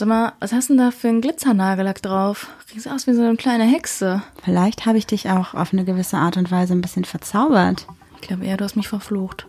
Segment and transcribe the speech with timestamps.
[0.00, 2.48] Sag mal, was hast du denn da für einen Glitzernagellack drauf?
[2.72, 4.22] Riechst aus wie so eine kleine Hexe.
[4.42, 7.86] Vielleicht habe ich dich auch auf eine gewisse Art und Weise ein bisschen verzaubert.
[8.14, 9.46] Ich glaube eher, du hast mich verflucht.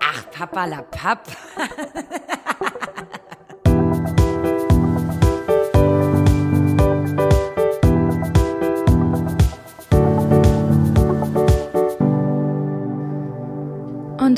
[0.00, 1.28] Ach, Papalapap.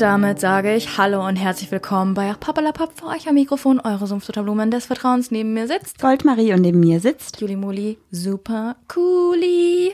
[0.01, 4.07] Und damit sage ich Hallo und herzlich willkommen bei Papalapap für euch am Mikrofon, eure
[4.07, 5.29] Sumpfdotterblumen des Vertrauens.
[5.29, 7.39] Neben mir sitzt Goldmarie und neben mir sitzt.
[7.39, 9.91] Juli Muli, super cooli.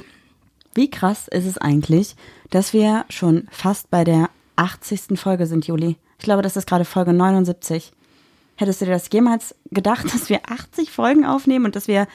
[0.73, 2.15] Wie krass ist es eigentlich,
[2.51, 5.19] dass wir schon fast bei der 80.
[5.19, 5.97] Folge sind, Juli?
[6.19, 7.91] Ich glaube, das ist gerade Folge 79.
[8.55, 12.07] Hättest du dir das jemals gedacht, dass wir 80 Folgen aufnehmen und dass wir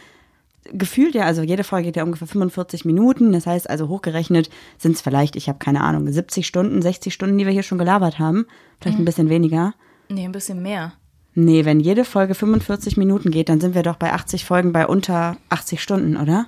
[0.73, 3.33] gefühlt ja, also jede Folge geht ja ungefähr 45 Minuten.
[3.33, 7.39] Das heißt also hochgerechnet sind es vielleicht, ich habe keine Ahnung, 70 Stunden, 60 Stunden,
[7.39, 8.47] die wir hier schon gelabert haben.
[8.81, 9.75] Vielleicht ein bisschen weniger.
[10.09, 10.93] Nee, ein bisschen mehr.
[11.35, 14.87] Nee, wenn jede Folge 45 Minuten geht, dann sind wir doch bei 80 Folgen bei
[14.87, 16.47] unter 80 Stunden, oder?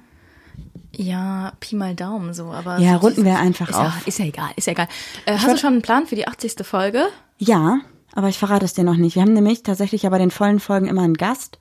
[0.97, 2.79] Ja, Pi mal Daumen so, aber.
[2.79, 4.07] Ja, so- runden wir einfach ist ja, auf.
[4.07, 4.89] ist ja egal, ist ja egal.
[5.27, 6.55] Äh, hast du schon einen Plan für die 80.
[6.65, 7.07] Folge?
[7.39, 7.81] Ja,
[8.13, 9.17] aber ich verrate es dir noch nicht.
[9.17, 11.59] Wir haben nämlich tatsächlich ja bei den vollen Folgen immer einen Gast.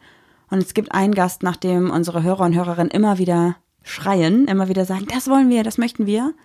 [0.53, 4.67] Und es gibt einen Gast, nach dem unsere Hörer und Hörerinnen immer wieder schreien, immer
[4.69, 6.35] wieder sagen, das wollen wir, das möchten wir.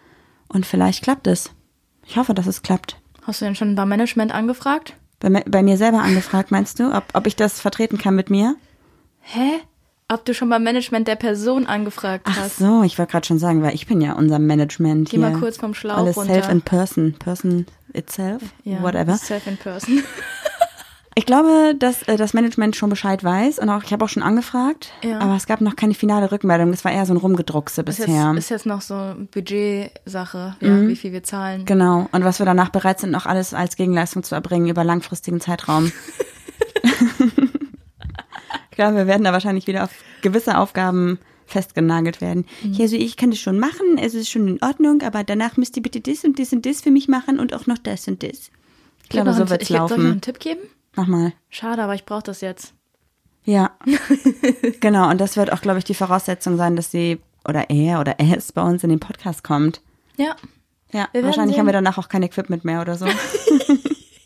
[0.48, 1.50] Und vielleicht klappt es.
[2.06, 2.97] Ich hoffe, dass es klappt.
[3.25, 4.95] Hast du denn schon beim Management angefragt?
[5.20, 8.56] Bei, bei mir selber angefragt, meinst du, ob, ob ich das vertreten kann mit mir?
[9.20, 9.61] Hä?
[10.11, 12.56] Ob du schon beim Management der Person angefragt Ach hast?
[12.56, 15.28] so, ich wollte gerade schon sagen, weil ich bin ja unser Management Geh hier.
[15.28, 16.33] mal kurz vom Schlauch Alles runter.
[16.33, 19.19] self in person, person itself, Ja, whatever.
[19.19, 20.03] Self in person.
[21.19, 24.22] Ich glaube, dass äh, das Management schon Bescheid weiß und auch ich habe auch schon
[24.22, 25.19] angefragt, Ja.
[25.19, 26.72] aber es gab noch keine finale Rückmeldung.
[26.72, 28.28] Es war eher so ein Rumgedruckse Ist bisher.
[28.34, 31.64] jetzt, ist jetzt noch so Budgetsache, ja, wie viel wir zahlen.
[31.64, 32.08] genau.
[32.12, 35.91] Und was wir danach bereit sind, noch alles als Gegenleistung zu erbringen über langfristigen Zeitraum.
[38.70, 39.91] ich glaube, wir werden da wahrscheinlich wieder auf
[40.22, 42.47] gewisse Aufgaben festgenagelt werden.
[42.62, 42.75] Mhm.
[42.75, 45.76] Ja, also ich kann das schon machen, es ist schon in Ordnung, aber danach müsst
[45.76, 48.22] ihr bitte das und das und das für mich machen und auch noch das und
[48.22, 48.53] das.
[49.03, 50.06] Ich glaube, so einen- wird's ich, Soll ich noch laufen.
[50.12, 50.60] einen Tipp geben?
[50.98, 51.32] Mach mal.
[51.48, 52.75] Schade, aber ich brauche das jetzt.
[53.44, 53.70] Ja,
[54.81, 55.09] genau.
[55.09, 58.50] Und das wird auch, glaube ich, die Voraussetzung sein, dass sie oder er oder es
[58.50, 59.81] bei uns in den Podcast kommt.
[60.16, 60.34] Ja.
[60.92, 61.60] Ja, wahrscheinlich sehen.
[61.60, 63.06] haben wir danach auch kein Equipment mehr oder so.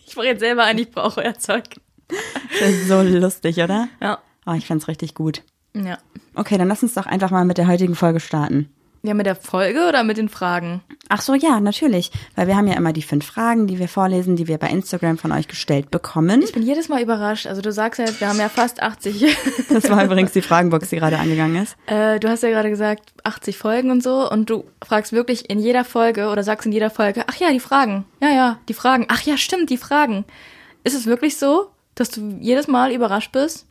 [0.06, 1.65] Ich brauche jetzt selber ein, ich brauche euer Zeug.
[2.61, 3.88] Das ist so lustig, oder?
[3.99, 4.19] Ja.
[4.44, 5.43] Oh, ich fand's richtig gut.
[5.75, 5.97] Ja.
[6.34, 8.69] Okay, dann lass uns doch einfach mal mit der heutigen Folge starten.
[9.05, 10.81] Ja, mit der Folge oder mit den Fragen?
[11.09, 12.13] Ach so, ja, natürlich.
[12.37, 15.19] Weil wir haben ja immer die fünf Fragen, die wir vorlesen, die wir bei Instagram
[15.19, 16.41] von euch gestellt bekommen.
[16.41, 17.47] Ich bin jedes Mal überrascht.
[17.49, 19.37] Also du sagst ja wir haben ja fast 80.
[19.73, 21.77] Das war übrigens die Fragenbox, die gerade angegangen ist.
[21.87, 24.31] äh, du hast ja gerade gesagt, 80 Folgen und so.
[24.31, 27.61] Und du fragst wirklich in jeder Folge oder sagst in jeder Folge, ach ja, die
[27.61, 28.05] Fragen.
[28.21, 29.07] Ja, ja, die Fragen.
[29.09, 30.25] Ach ja, stimmt, die Fragen.
[30.85, 33.67] Ist es wirklich so, dass du jedes Mal überrascht bist?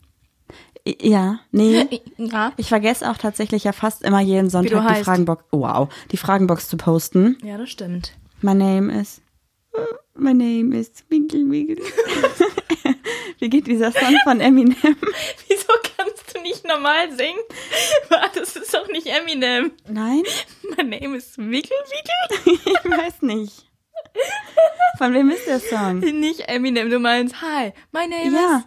[0.85, 2.01] Ja, nee.
[2.17, 2.53] Ja.
[2.57, 5.03] Ich vergesse auch tatsächlich ja fast immer jeden Sonntag die.
[5.03, 7.37] Fragenbox, wow, die Fragenbox zu posten.
[7.43, 8.13] Ja, das stimmt.
[8.41, 9.21] My name is.
[10.15, 11.77] My name is Wiggle Wiggle.
[13.39, 14.75] Wie geht dieser Song von Eminem?
[15.47, 17.39] Wieso kannst du nicht normal singen?
[18.35, 19.71] Das ist doch nicht Eminem.
[19.87, 20.21] Nein?
[20.77, 22.59] My name is Wiggle Wiggle.
[22.65, 23.65] Ich weiß nicht.
[24.97, 25.99] Von wem ist der Song?
[25.99, 28.57] Nicht Eminem, du meinst, hi, my name Ja.
[28.57, 28.63] is...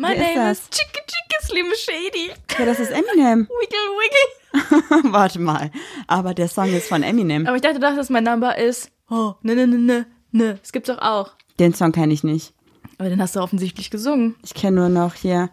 [0.00, 2.30] My Wer ist name is Chicka Chicka Slim Shady.
[2.56, 3.48] Ja, das ist Eminem.
[3.60, 5.12] Wiggle Wiggle.
[5.12, 5.72] Warte mal.
[6.06, 7.48] Aber der Song ist von Eminem.
[7.48, 10.54] Aber ich dachte, du dachtest, mein Number ist, oh, ne, ne, ne, ne, ne.
[10.60, 11.32] Das gibt's doch auch.
[11.58, 12.54] Den Song kenne ich nicht.
[12.98, 14.36] Aber den hast du offensichtlich gesungen.
[14.44, 15.50] Ich kenne nur noch hier.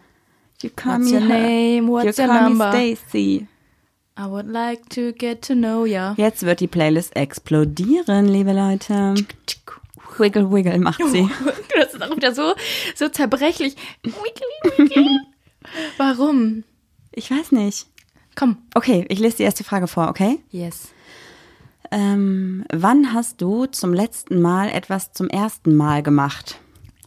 [0.62, 1.88] You call What's me your name?
[1.88, 2.70] What's you your call number?
[2.72, 3.48] me Stacy.
[4.16, 6.14] I would like to get to know ya.
[6.16, 9.14] Jetzt wird die Playlist explodieren, liebe Leute.
[10.18, 11.28] Wiggle Wiggle macht sie.
[11.78, 12.54] Das ist auch wieder so,
[12.94, 13.76] so zerbrechlich.
[14.02, 15.20] Wiggle Wiggle.
[15.98, 16.64] Warum?
[17.12, 17.86] Ich weiß nicht.
[18.34, 18.58] Komm.
[18.74, 20.38] Okay, ich lese die erste Frage vor, okay?
[20.50, 20.88] Yes.
[21.90, 26.58] Ähm, wann hast du zum letzten Mal etwas zum ersten Mal gemacht?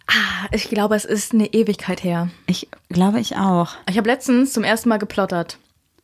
[0.07, 2.29] Ah, ich glaube, es ist eine Ewigkeit her.
[2.47, 3.75] Ich glaube ich auch.
[3.87, 5.59] Ich habe letztens zum ersten Mal geplottert.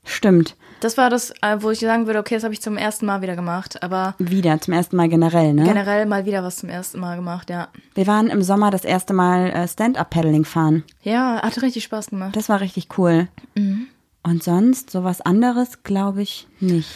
[0.06, 0.56] Stimmt.
[0.80, 3.22] Das war das, äh, wo ich sagen würde, okay, das habe ich zum ersten Mal
[3.22, 3.82] wieder gemacht.
[3.82, 5.64] Aber Wieder, zum ersten Mal generell, ne?
[5.64, 7.70] generell mal wieder was zum ersten Mal gemacht, ja.
[7.96, 10.84] Wir waren im Sommer das erste Mal äh, Stand-Up-Paddling fahren.
[11.02, 12.36] Ja, hat richtig Spaß gemacht.
[12.36, 13.28] Das war richtig cool.
[14.24, 16.90] Und sonst, sowas anderes, glaube ich nicht.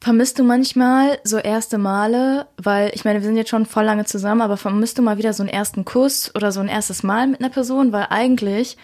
[0.00, 4.04] Vermisst du manchmal so erste Male, weil ich meine, wir sind jetzt schon voll lange
[4.04, 7.26] zusammen, aber vermisst du mal wieder so einen ersten Kuss oder so ein erstes Mal
[7.26, 8.76] mit einer Person, weil eigentlich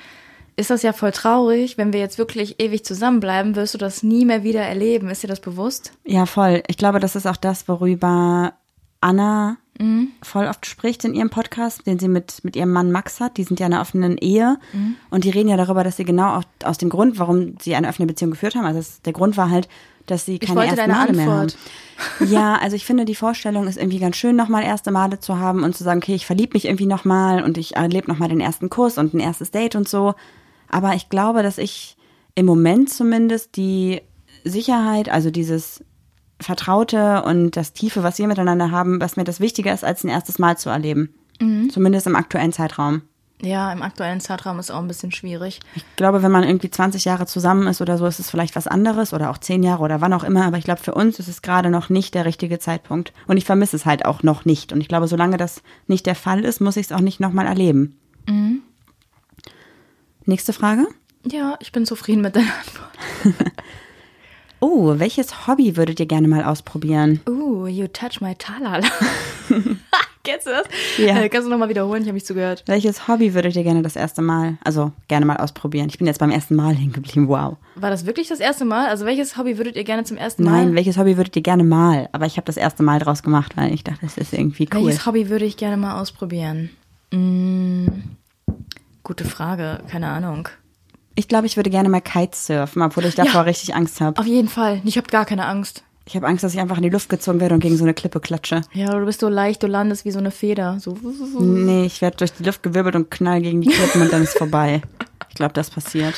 [0.57, 1.79] ist das ja voll traurig.
[1.79, 5.09] Wenn wir jetzt wirklich ewig zusammenbleiben, wirst du das nie mehr wieder erleben.
[5.09, 5.93] Ist dir das bewusst?
[6.05, 6.63] Ja, voll.
[6.69, 8.55] Ich glaube, das ist auch das, worüber
[9.01, 9.59] Anna
[10.23, 13.37] voll oft spricht in ihrem Podcast, den sie mit, mit ihrem Mann Max hat.
[13.37, 14.59] Die sind ja in einer offenen Ehe
[15.11, 17.89] und die reden ja darüber, dass sie genau auch aus dem Grund, warum sie eine
[17.89, 19.69] offene Beziehung geführt haben, also es, der Grund war halt,
[20.07, 21.53] dass sie keine ersten Male mehr haben.
[22.29, 25.65] Ja, also ich finde, die Vorstellung ist irgendwie ganz schön, nochmal erste Male zu haben
[25.65, 28.71] und zu sagen, okay, ich verliebe mich irgendwie nochmal und ich erlebe nochmal den ersten
[28.71, 30.15] Kuss und ein erstes Date und so.
[30.75, 31.97] Aber ich glaube, dass ich
[32.35, 34.01] im Moment zumindest die
[34.43, 35.85] Sicherheit, also dieses
[36.41, 40.09] Vertraute und das Tiefe, was wir miteinander haben, was mir das wichtiger ist, als ein
[40.09, 41.15] erstes Mal zu erleben.
[41.71, 43.03] Zumindest im aktuellen Zeitraum.
[43.41, 45.61] Ja, im aktuellen Zeitraum ist auch ein bisschen schwierig.
[45.77, 48.67] Ich glaube, wenn man irgendwie 20 Jahre zusammen ist oder so, ist es vielleicht was
[48.67, 50.45] anderes oder auch 10 Jahre oder wann auch immer.
[50.45, 53.13] Aber ich glaube, für uns ist es gerade noch nicht der richtige Zeitpunkt.
[53.29, 54.73] Und ich vermisse es halt auch noch nicht.
[54.73, 57.47] Und ich glaube, solange das nicht der Fall ist, muss ich es auch nicht nochmal
[57.47, 57.97] erleben.
[60.27, 60.87] Nächste Frage.
[61.27, 63.53] Ja, ich bin zufrieden mit deiner Antwort.
[64.67, 67.21] Oh, welches Hobby würdet ihr gerne mal ausprobieren?
[67.29, 68.81] Uh, you touch my talala.
[70.25, 70.67] Kennst du das?
[70.97, 71.21] Ja.
[71.21, 72.01] Äh, kannst du nochmal wiederholen?
[72.01, 72.63] Ich habe nicht zugehört.
[72.65, 75.89] Welches Hobby würdet ihr gerne das erste Mal, also gerne mal ausprobieren?
[75.91, 77.59] Ich bin jetzt beim ersten Mal hängen geblieben, wow.
[77.75, 78.89] War das wirklich das erste Mal?
[78.89, 80.65] Also welches Hobby würdet ihr gerne zum ersten Mal?
[80.65, 82.09] Nein, welches Hobby würdet ihr gerne mal?
[82.13, 84.87] Aber ich habe das erste Mal draus gemacht, weil ich dachte, das ist irgendwie cool.
[84.87, 86.71] Welches Hobby würde ich gerne mal ausprobieren?
[87.13, 87.89] Mm,
[89.05, 90.49] gute Frage, keine Ahnung.
[91.15, 93.41] Ich glaube, ich würde gerne mal Kitesurfen, obwohl ich davor Ja.
[93.43, 94.19] richtig Angst habe.
[94.21, 94.81] Auf jeden Fall.
[94.85, 95.85] Ich habe gar keine Angst.
[96.07, 97.95] Ich habe Angst, dass ich einfach in die Luft gezogen werde und gegen so eine
[97.95, 98.63] Klippe klatsche.
[98.73, 100.79] Ja, du bist so leicht, du landest wie so eine Feder.
[100.81, 100.99] So.
[101.41, 104.37] Nee, ich werde durch die Luft gewirbelt und knall gegen die Klippen und dann ist
[104.37, 104.83] vorbei.
[105.31, 106.15] Ich glaube, das passiert.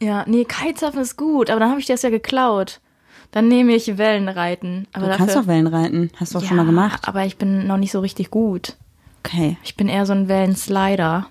[0.00, 2.80] Ja, nee, Kitesurfen ist gut, aber dann habe ich dir das ja geklaut.
[3.30, 4.86] Dann nehme ich Wellenreiten.
[4.92, 6.10] Aber Du dafür, kannst doch Wellen reiten.
[6.16, 7.08] Hast du doch ja, schon mal gemacht.
[7.08, 8.76] Aber ich bin noch nicht so richtig gut.
[9.24, 11.26] Okay, Ich bin eher so ein Wellenslider.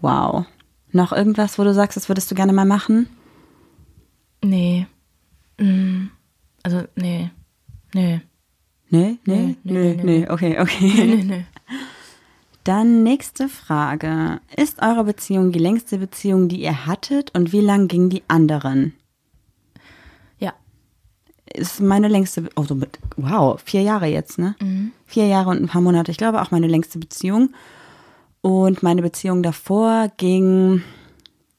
[0.00, 0.44] Wow.
[0.92, 3.08] Noch irgendwas, wo du sagst, das würdest du gerne mal machen?
[4.42, 4.86] Nee.
[5.58, 6.06] Mm.
[6.62, 7.30] Also, nee.
[7.94, 8.20] Nee.
[8.90, 10.92] Nee, nee, Nee, nee, nee, nee, okay, okay.
[11.06, 11.44] Nee, nee.
[12.64, 14.40] Dann nächste Frage.
[14.56, 18.94] Ist eure Beziehung die längste Beziehung, die ihr hattet und wie lang ging die anderen?
[20.38, 20.52] Ja.
[21.54, 24.54] Ist meine längste, Be- oh, so mit, wow, vier Jahre jetzt, ne?
[25.06, 26.10] Vier Jahre und ein paar Monate.
[26.10, 27.50] Ich glaube auch meine längste Beziehung.
[28.40, 30.82] Und meine Beziehung davor ging,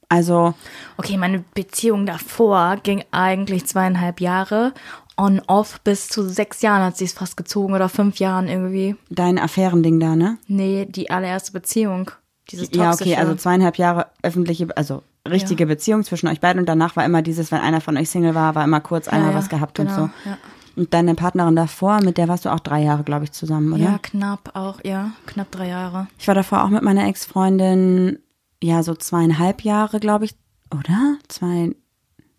[0.07, 0.53] also,
[0.97, 4.73] Okay, meine Beziehung davor ging eigentlich zweieinhalb Jahre.
[5.17, 8.95] On-off bis zu sechs Jahren hat sie es fast gezogen oder fünf Jahren irgendwie.
[9.09, 10.37] dein Affärending da, ne?
[10.47, 12.11] Nee, die allererste Beziehung.
[12.49, 13.11] Dieses Ja, toxische.
[13.11, 15.67] okay, also zweieinhalb Jahre öffentliche, also richtige Ja.
[15.67, 18.55] Beziehung zwischen euch beiden und danach war immer dieses, wenn einer von euch Single war,
[18.55, 20.09] war immer kurz einmal ja, was gehabt und genau, so.
[20.25, 20.37] Ja.
[20.75, 23.83] Und deine Partnerin davor, mit der warst du auch drei Jahre, glaube ich, zusammen, oder?
[23.83, 26.07] ja, knapp auch, ja, knapp drei Jahre.
[26.18, 28.19] Ich war davor auch mit meiner Ex-Freundin,
[28.62, 30.36] ja, so zweieinhalb Jahre, glaube ich,
[30.71, 31.18] oder?
[31.27, 31.75] Zwei,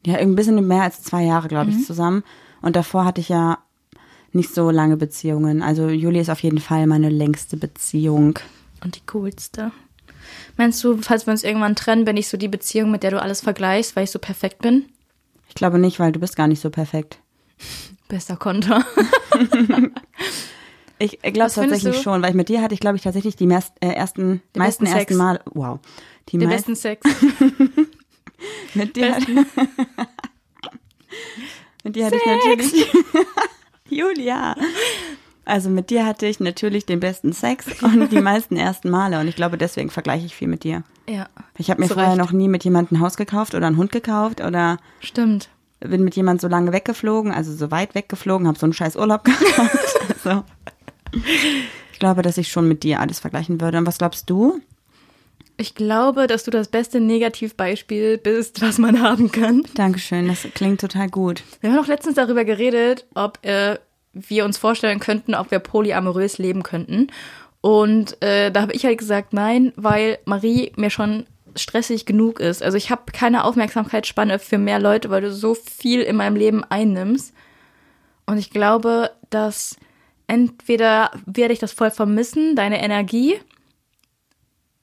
[0.06, 2.22] ja, ein bisschen mehr als zwei Jahre, glaube ich, zusammen.
[2.62, 3.58] Und davor hatte ich ja
[4.32, 5.62] nicht so lange Beziehungen.
[5.62, 8.38] Also Juli ist auf jeden Fall meine längste Beziehung.
[8.82, 9.72] Und die coolste.
[10.56, 13.20] Meinst du, falls wir uns irgendwann trennen, bin ich so die Beziehung, mit der du
[13.20, 14.84] alles vergleichst, weil ich so perfekt bin?
[15.48, 17.18] Ich glaube nicht, weil du bist gar nicht so perfekt.
[18.10, 18.84] Bester Konter.
[21.02, 22.02] Ich glaube tatsächlich du?
[22.02, 24.58] schon, weil ich mit dir hatte ich, glaube ich, tatsächlich die meist, äh, ersten, Den
[24.58, 25.16] meisten besten ersten Sex.
[25.16, 25.40] Mal.
[25.54, 25.78] Wow.
[26.28, 27.00] Die Den besten Sex.
[28.74, 29.16] mit dir,
[31.84, 32.86] mit dir hatte ich natürlich.
[33.88, 34.54] Julia.
[35.46, 39.20] Also mit dir hatte ich natürlich den besten Sex und die meisten ersten Male.
[39.20, 40.84] Und ich glaube, deswegen vergleiche ich viel mit dir.
[41.08, 41.30] Ja.
[41.56, 44.42] Ich habe mir vorher noch nie mit jemandem ein Haus gekauft oder einen Hund gekauft
[44.42, 45.48] oder Stimmt.
[45.80, 49.24] Bin mit jemand so lange weggeflogen, also so weit weggeflogen, habe so einen scheiß Urlaub
[49.24, 49.78] gehabt.
[50.24, 50.44] also,
[51.92, 53.78] ich glaube, dass ich schon mit dir alles vergleichen würde.
[53.78, 54.60] Und was glaubst du?
[55.56, 59.62] Ich glaube, dass du das beste Negativbeispiel bist, was man haben kann.
[59.74, 61.42] Dankeschön, das klingt total gut.
[61.60, 63.76] Wir haben noch letztens darüber geredet, ob äh,
[64.14, 67.08] wir uns vorstellen könnten, ob wir polyamorös leben könnten.
[67.60, 71.26] Und äh, da habe ich halt gesagt, nein, weil Marie mir schon
[71.60, 72.62] stressig genug ist.
[72.62, 76.64] Also ich habe keine Aufmerksamkeitsspanne für mehr Leute, weil du so viel in meinem Leben
[76.64, 77.34] einnimmst.
[78.26, 79.76] Und ich glaube, dass
[80.26, 83.36] entweder werde ich das voll vermissen, deine Energie,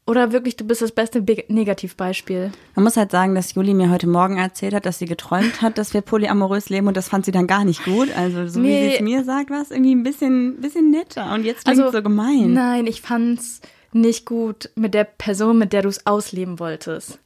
[0.08, 2.52] oder wirklich, du bist das beste Be Negativbeispiel.
[2.76, 5.78] Man muss halt sagen, dass Juli mir heute Morgen erzählt hat, dass sie geträumt hat,
[5.78, 8.16] dass wir polyamorös leben und das fand sie dann gar nicht gut.
[8.16, 8.90] Also so wie Nee.
[8.90, 12.02] sie es mir sagt, war es irgendwie ein bisschen, bisschen netter und jetzt klingt so
[12.02, 12.54] gemein.
[12.54, 13.60] Nein, ich fand's
[13.94, 17.20] nicht gut mit der Person, mit der du es ausleben wolltest.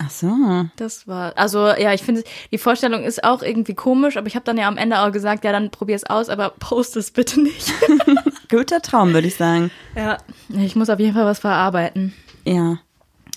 [0.00, 0.66] Ach so.
[0.76, 4.44] Das war, also ja, ich finde, die Vorstellung ist auch irgendwie komisch, aber ich habe
[4.44, 7.40] dann ja am Ende auch gesagt, ja, dann probier es aus, aber post es bitte
[7.40, 7.72] nicht.
[8.50, 9.70] Guter Traum, würde ich sagen.
[9.94, 12.12] ja, ich muss auf jeden Fall was verarbeiten.
[12.44, 12.78] Ja.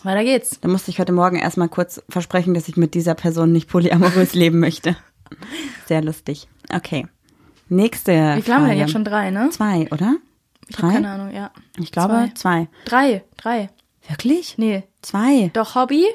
[0.03, 0.60] Weiter geht's.
[0.62, 4.34] Da musste ich heute Morgen erstmal kurz versprechen, dass ich mit dieser Person nicht polyamorös
[4.34, 4.96] leben möchte.
[5.86, 6.48] Sehr lustig.
[6.74, 7.08] Okay.
[7.70, 8.12] Nächste.
[8.12, 9.50] Wie wir denn jetzt schon drei, ne?
[9.51, 10.15] Zwei, oder?
[10.69, 11.51] Ich habe keine Ahnung, ja.
[11.77, 12.67] Ich glaube zwei.
[12.86, 13.69] Drei, drei.
[14.07, 14.57] Wirklich?
[14.57, 15.50] Nee, Zwei.
[15.53, 16.05] doch Hobby,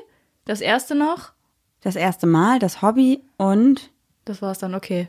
[0.45, 1.33] das erste noch.
[1.83, 3.91] Das erste Mal, das Hobby und
[4.25, 5.09] Das war's dann, okay.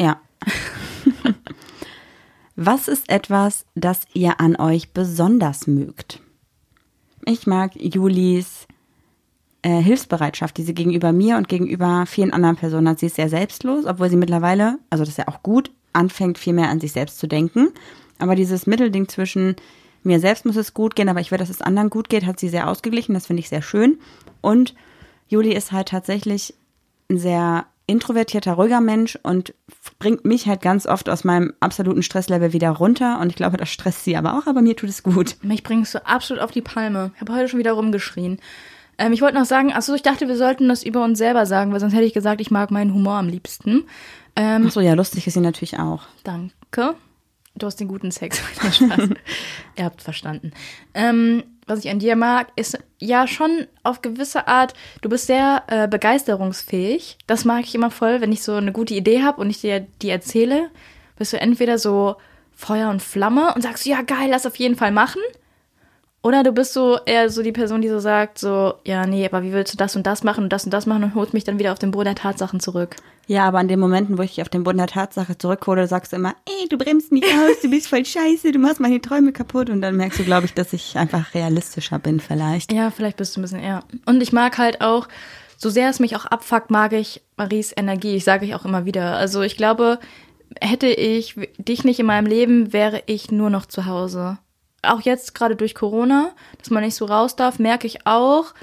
[0.00, 0.20] ja.
[2.56, 6.20] Was ist etwas, das ihr an euch besonders mögt?
[7.24, 8.66] Ich mag Julis
[9.62, 12.98] äh, Hilfsbereitschaft, die sie gegenüber mir und gegenüber vielen anderen Personen hat.
[12.98, 16.52] Sie ist sehr selbstlos, obwohl sie mittlerweile, also das ist ja auch gut, anfängt viel
[16.52, 17.68] mehr an sich selbst zu denken.
[18.20, 19.56] Aber dieses Mittelding zwischen
[20.02, 22.40] mir selbst muss es gut gehen, aber ich will, dass es anderen gut geht, hat
[22.40, 23.14] sie sehr ausgeglichen.
[23.14, 23.98] Das finde ich sehr schön.
[24.40, 24.74] Und
[25.28, 26.54] Juli ist halt tatsächlich
[27.10, 29.52] ein sehr introvertierter, ruhiger Mensch und
[29.98, 33.18] bringt mich halt ganz oft aus meinem absoluten Stresslevel wieder runter.
[33.20, 35.36] Und ich glaube, das stresst sie aber auch, aber mir tut es gut.
[35.42, 37.10] Mich bringst du absolut auf die Palme.
[37.16, 38.38] Ich habe heute schon wieder rumgeschrien.
[38.96, 41.72] Ähm, ich wollte noch sagen, achso, ich dachte, wir sollten das über uns selber sagen,
[41.72, 43.84] weil sonst hätte ich gesagt, ich mag meinen Humor am liebsten.
[44.36, 46.02] Ähm, Ach so, ja, lustig ist sie natürlich auch.
[46.22, 46.94] Danke.
[47.60, 48.38] Du hast den guten Sex.
[48.72, 49.10] Spaß.
[49.76, 50.52] Ihr habt verstanden.
[50.94, 55.62] Ähm, was ich an dir mag, ist ja schon auf gewisse Art, du bist sehr
[55.68, 57.18] äh, begeisterungsfähig.
[57.26, 59.86] Das mag ich immer voll, wenn ich so eine gute Idee habe und ich dir
[60.02, 60.70] die erzähle,
[61.16, 62.16] bist du entweder so
[62.52, 65.20] Feuer und Flamme und sagst, ja geil, lass auf jeden Fall machen.
[66.22, 69.42] Oder du bist so eher so die Person, die so sagt, so, ja, nee, aber
[69.42, 71.44] wie willst du das und das machen und das und das machen und holst mich
[71.44, 72.96] dann wieder auf den Boden der Tatsachen zurück.
[73.26, 76.12] Ja, aber an den Momenten, wo ich dich auf den Boden der Tatsache zurückhole, sagst
[76.12, 79.32] du immer, ey, du bremst mich aus, du bist voll scheiße, du machst meine Träume
[79.32, 79.70] kaputt.
[79.70, 82.70] Und dann merkst du, glaube ich, dass ich einfach realistischer bin vielleicht.
[82.70, 83.84] Ja, vielleicht bist du ein bisschen eher.
[84.04, 85.08] Und ich mag halt auch,
[85.56, 88.16] so sehr es mich auch abfuckt, mag ich Maries Energie.
[88.16, 89.16] Ich sage ich auch immer wieder.
[89.16, 89.98] Also ich glaube,
[90.60, 94.38] hätte ich dich nicht in meinem Leben, wäre ich nur noch zu Hause.
[94.82, 98.54] Auch jetzt gerade durch Corona, dass man nicht so raus darf, merke ich auch,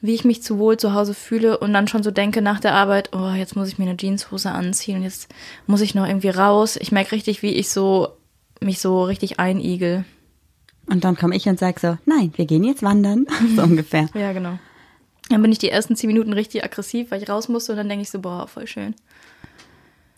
[0.00, 2.74] wie ich mich zu wohl zu Hause fühle und dann schon so denke nach der
[2.74, 5.28] Arbeit, oh, jetzt muss ich mir eine Jeanshose anziehen und jetzt
[5.66, 6.76] muss ich noch irgendwie raus.
[6.80, 8.08] Ich merke richtig, wie ich so
[8.60, 10.04] mich so richtig einigel.
[10.86, 13.26] Und dann komme ich und sag so, nein, wir gehen jetzt wandern.
[13.56, 14.08] So ungefähr.
[14.14, 14.58] Ja, genau.
[15.28, 17.88] Dann bin ich die ersten zehn Minuten richtig aggressiv, weil ich raus musste und dann
[17.88, 18.94] denke ich so, boah, voll schön.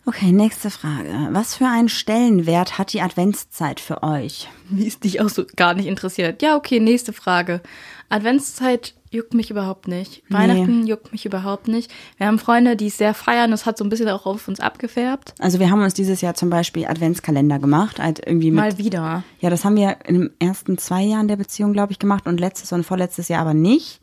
[0.05, 1.29] Okay, nächste Frage.
[1.31, 4.49] Was für einen Stellenwert hat die Adventszeit für euch?
[4.69, 6.41] Wie es dich auch so gar nicht interessiert.
[6.41, 7.61] Ja, okay, nächste Frage.
[8.09, 10.23] Adventszeit juckt mich überhaupt nicht.
[10.27, 10.35] Nee.
[10.35, 11.91] Weihnachten juckt mich überhaupt nicht.
[12.17, 13.51] Wir haben Freunde, die es sehr feiern.
[13.51, 15.35] Das hat so ein bisschen auch auf uns abgefärbt.
[15.39, 19.23] Also wir haben uns dieses Jahr zum Beispiel Adventskalender gemacht, halt irgendwie mit Mal wieder.
[19.39, 22.39] Ja, das haben wir in den ersten zwei Jahren der Beziehung, glaube ich, gemacht und
[22.39, 24.01] letztes und vorletztes Jahr aber nicht.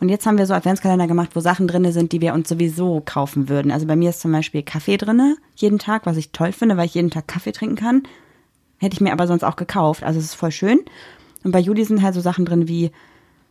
[0.00, 3.02] Und jetzt haben wir so Adventskalender gemacht, wo Sachen drinne sind, die wir uns sowieso
[3.04, 3.70] kaufen würden.
[3.70, 6.86] Also bei mir ist zum Beispiel Kaffee drinne jeden Tag, was ich toll finde, weil
[6.86, 8.02] ich jeden Tag Kaffee trinken kann.
[8.78, 10.02] Hätte ich mir aber sonst auch gekauft.
[10.02, 10.80] Also es ist voll schön.
[11.44, 12.90] Und bei Juli sind halt so Sachen drin wie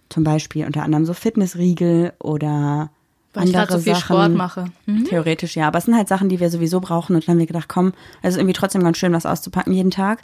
[0.10, 2.90] zum Beispiel unter anderem so Fitnessriegel oder
[3.34, 4.06] Weil ich andere gerade so viel Sachen.
[4.06, 4.66] Sport mache.
[4.86, 5.06] Mhm.
[5.06, 7.48] Theoretisch ja, aber es sind halt Sachen, die wir sowieso brauchen und dann haben wir
[7.48, 10.22] gedacht, komm, es ist irgendwie trotzdem ganz schön, was auszupacken jeden Tag.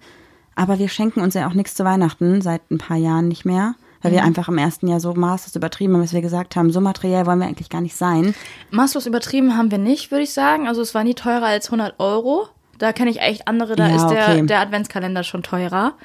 [0.55, 3.75] Aber wir schenken uns ja auch nichts zu Weihnachten seit ein paar Jahren nicht mehr,
[4.01, 6.81] weil wir einfach im ersten Jahr so maßlos übertrieben haben, dass wir gesagt haben, so
[6.81, 8.33] materiell wollen wir eigentlich gar nicht sein.
[8.71, 10.67] Maßlos übertrieben haben wir nicht, würde ich sagen.
[10.67, 12.47] Also es war nie teurer als 100 Euro.
[12.77, 14.45] Da kenne ich echt andere, da Ja, ist der, okay.
[14.45, 15.95] der Adventskalender schon teurer.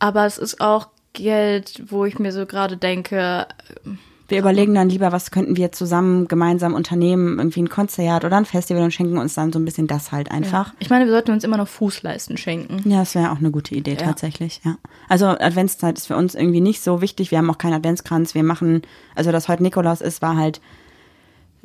[0.00, 3.46] Aber es ist auch Geld, wo ich mir so gerade denke,
[4.34, 8.44] Wir überlegen dann lieber, was könnten wir zusammen gemeinsam unternehmen, irgendwie ein Konzert oder ein
[8.44, 10.74] Festival und schenken uns dann so ein bisschen das halt einfach.
[10.80, 12.82] ich meine, wir sollten uns immer noch Fußleisten schenken.
[12.90, 14.76] Ja, das wäre auch eine gute Idee tatsächlich, ja.
[15.08, 17.30] Also Adventszeit ist für uns irgendwie nicht so wichtig.
[17.30, 18.34] Wir haben auch keinen Adventskranz.
[18.34, 18.82] Wir machen,
[19.14, 20.60] also dass heute Nikolaus ist, war halt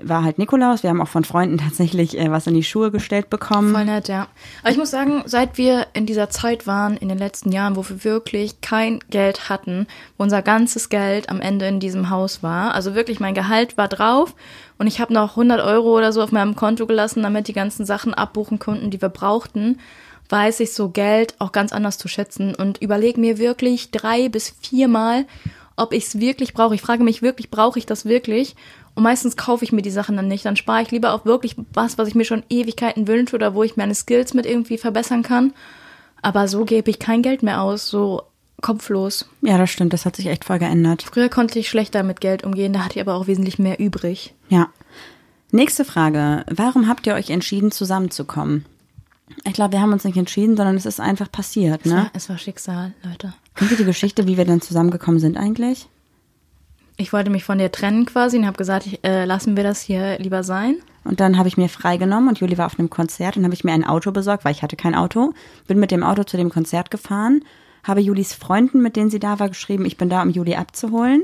[0.03, 0.83] war halt Nikolaus.
[0.83, 3.73] Wir haben auch von Freunden tatsächlich äh, was in die Schuhe gestellt bekommen.
[3.73, 4.27] Voll nett, ja.
[4.61, 7.87] Aber ich muss sagen, seit wir in dieser Zeit waren, in den letzten Jahren, wo
[7.87, 9.87] wir wirklich kein Geld hatten,
[10.17, 13.87] wo unser ganzes Geld am Ende in diesem Haus war, also wirklich mein Gehalt war
[13.87, 14.35] drauf
[14.77, 17.85] und ich habe noch 100 Euro oder so auf meinem Konto gelassen, damit die ganzen
[17.85, 19.79] Sachen abbuchen konnten, die wir brauchten,
[20.29, 24.53] weiß ich so Geld auch ganz anders zu schätzen und überlege mir wirklich drei bis
[24.61, 25.25] viermal,
[25.75, 26.75] ob ich es wirklich brauche.
[26.75, 28.55] Ich frage mich wirklich, brauche ich das wirklich?
[28.99, 30.43] Und meistens kaufe ich mir die Sachen dann nicht.
[30.43, 33.63] Dann spare ich lieber auf wirklich was, was ich mir schon Ewigkeiten wünsche oder wo
[33.63, 35.53] ich meine Skills mit irgendwie verbessern kann.
[36.21, 38.23] Aber so gebe ich kein Geld mehr aus, so
[38.59, 39.29] kopflos.
[39.41, 39.93] Ja, das stimmt.
[39.93, 41.03] Das hat sich echt voll geändert.
[41.03, 44.33] Früher konnte ich schlechter mit Geld umgehen, da hatte ich aber auch wesentlich mehr übrig.
[44.49, 44.67] Ja.
[45.51, 46.43] Nächste Frage.
[46.51, 48.65] Warum habt ihr euch entschieden, zusammenzukommen?
[49.45, 51.97] Ich glaube, wir haben uns nicht entschieden, sondern es ist einfach passiert, Es, ne?
[51.99, 53.33] war, es war Schicksal, Leute.
[53.55, 55.87] Kennt ihr die Geschichte, wie wir dann zusammengekommen sind eigentlich?
[56.99, 59.79] Ich wollte mich von dir trennen quasi und habe gesagt, ich, äh, lassen wir das
[59.79, 60.75] hier lieber sein.
[61.05, 63.63] Und dann habe ich mir freigenommen und Juli war auf einem Konzert und habe ich
[63.63, 65.33] mir ein Auto besorgt, weil ich hatte kein Auto.
[65.65, 67.45] Bin mit dem Auto zu dem Konzert gefahren,
[67.85, 71.23] habe Julis Freunden, mit denen sie da war, geschrieben, ich bin da, um Juli abzuholen.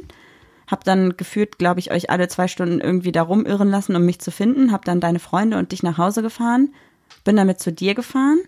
[0.72, 4.20] Hab dann gefühlt, glaube ich, euch alle zwei Stunden irgendwie da rumirren lassen, um mich
[4.20, 4.72] zu finden.
[4.72, 6.74] Hab dann deine Freunde und dich nach Hause gefahren.
[7.26, 8.40] Bin damit zu dir gefahren.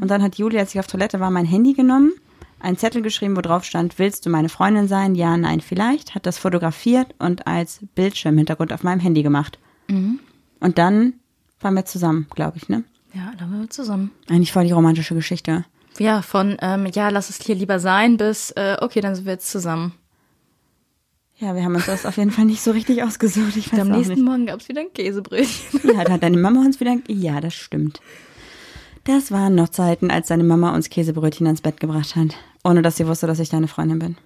[0.00, 2.12] Und dann hat Julia, als ich auf Toilette war, mein Handy genommen,
[2.60, 5.14] einen Zettel geschrieben, wo drauf stand, willst du meine Freundin sein?
[5.14, 6.14] Ja, nein, vielleicht.
[6.14, 9.58] Hat das fotografiert und als Bildschirmhintergrund auf meinem Handy gemacht.
[10.60, 11.14] Und dann
[11.60, 12.84] waren wir zusammen, glaube ich, ne?
[13.12, 14.12] Ja, dann waren wir zusammen.
[14.28, 15.64] Eigentlich voll die romantische Geschichte.
[15.98, 19.32] Ja, von, ähm, ja, lass es hier lieber sein, bis, äh, okay, dann sind wir
[19.32, 19.92] jetzt zusammen.
[21.38, 23.56] Ja, wir haben uns das auf jeden Fall nicht so richtig ausgesucht.
[23.56, 24.24] Ich weiß Am nächsten nicht.
[24.24, 25.80] Morgen gab's wieder ein Käsebrötchen.
[25.94, 26.98] Ja, da hat deine Mama uns wieder.
[27.08, 28.00] Ja, das stimmt.
[29.04, 32.36] Das waren noch Zeiten, als deine Mama uns Käsebrötchen ans Bett gebracht hat.
[32.64, 34.16] Ohne dass sie wusste, dass ich deine Freundin bin.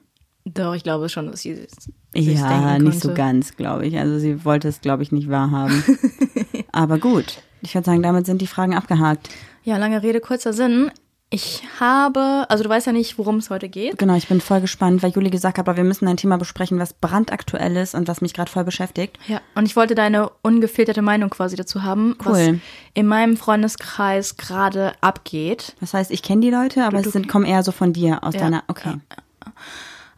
[0.45, 3.99] Doch, ich glaube schon, dass sie es ja, nicht so ganz, glaube ich.
[3.99, 5.83] Also sie wollte es, glaube ich, nicht wahrhaben.
[6.73, 7.43] Aber gut.
[7.63, 9.31] Ich würde sagen, damit sind die Fragen abgehakt.
[9.63, 10.91] Ja, lange Rede, kurzer Sinn.
[11.35, 13.99] Ich habe, also du weißt ja nicht, worum es heute geht.
[13.99, 16.79] Genau, ich bin voll gespannt, weil Juli gesagt hat, aber wir müssen ein Thema besprechen,
[16.79, 19.19] was brandaktuell ist und was mich gerade voll beschäftigt.
[19.27, 22.61] Ja, und ich wollte deine ungefilterte Meinung quasi dazu haben, was Cool.
[22.95, 25.75] in meinem Freundeskreis gerade abgeht.
[25.81, 28.23] Das heißt, ich kenne die Leute, aber Du- es sind, kommen eher so von dir,
[28.23, 28.63] aus Ja, deiner.
[28.69, 28.95] Okay.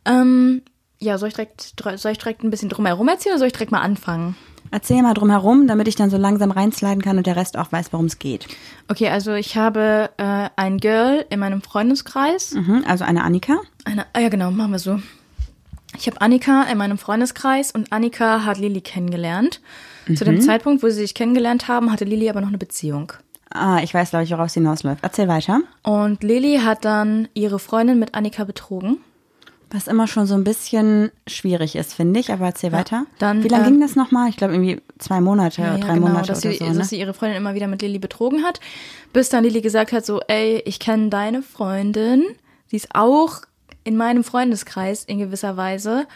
[0.04, 0.62] Ähm,
[0.98, 3.72] ja, soll ich direkt, soll ich direkt ein bisschen drumherum erzählen oder soll ich direkt
[3.72, 4.36] mal anfangen?
[4.70, 7.72] Erzähl mal drum herum, damit ich dann so langsam reinsliden kann und der Rest auch
[7.72, 8.46] weiß, worum es geht.
[8.88, 12.54] Okay, also ich habe äh, ein Girl in meinem Freundeskreis.
[12.54, 13.58] Mhm, also eine Annika.
[13.84, 15.00] Eine, ah ja, genau, machen wir so.
[15.98, 19.60] Ich habe Annika in meinem Freundeskreis und Annika hat Lili kennengelernt.
[20.14, 23.12] Zu dem Zeitpunkt, wo sie sich kennengelernt haben, hatte Lili aber noch eine Beziehung.
[23.50, 25.02] Ah, ich weiß, glaube ich, worauf es hinausläuft.
[25.02, 25.60] Erzähl weiter.
[25.82, 28.98] Und Lili hat dann ihre Freundin mit Annika betrogen.
[29.70, 33.04] Was immer schon so ein bisschen schwierig ist, finde ich, aber erzähl weiter.
[33.18, 34.28] dann, Wie lange ähm, ging das nochmal?
[34.28, 36.66] Ich glaube irgendwie zwei Monate, Ja, oder ja, drei genau, Monate dass oder sie, so.
[36.66, 36.84] dass Ne?
[36.84, 38.60] sie ihre Freundin immer wieder mit Lilly betrogen hat,
[39.12, 42.24] bis dann Lilly gesagt hat, so, ey, ich kenne deine Freundin,
[42.68, 43.40] sie ist auch
[43.82, 46.06] in meinem Freundeskreis in gewisser Weise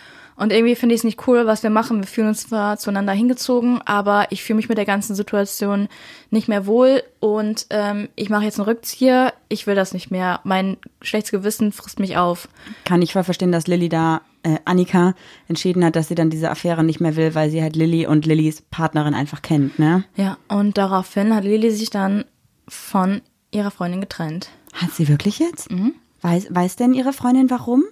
[0.41, 2.01] und irgendwie finde ich es nicht cool, was wir machen.
[2.01, 5.87] Wir fühlen uns zwar zueinander hingezogen, aber ich fühle mich mit der ganzen Situation
[6.31, 9.35] nicht mehr wohl und ähm, ich mache jetzt einen Rückzieher.
[9.51, 10.41] Ich will das nicht mehr.
[10.45, 12.49] Mein schlechtes Gewissen frisst mich auf.
[12.87, 15.15] Kann ich voll verstehen, dass Lilly da, äh, Annika,
[15.47, 18.25] entschieden hat, dass sie dann diese Affäre nicht mehr will, weil sie halt Lilly und
[18.25, 20.05] Lillys Partnerin einfach kennt, ne?
[20.17, 22.25] Ja, und daraufhin hat Lilly sich dann
[22.67, 24.49] von ihrer Freundin getrennt.
[24.73, 25.71] Hat sie wirklich jetzt?
[25.71, 25.93] Mhm.
[26.23, 27.85] Weiß, weiß denn ihre Freundin warum?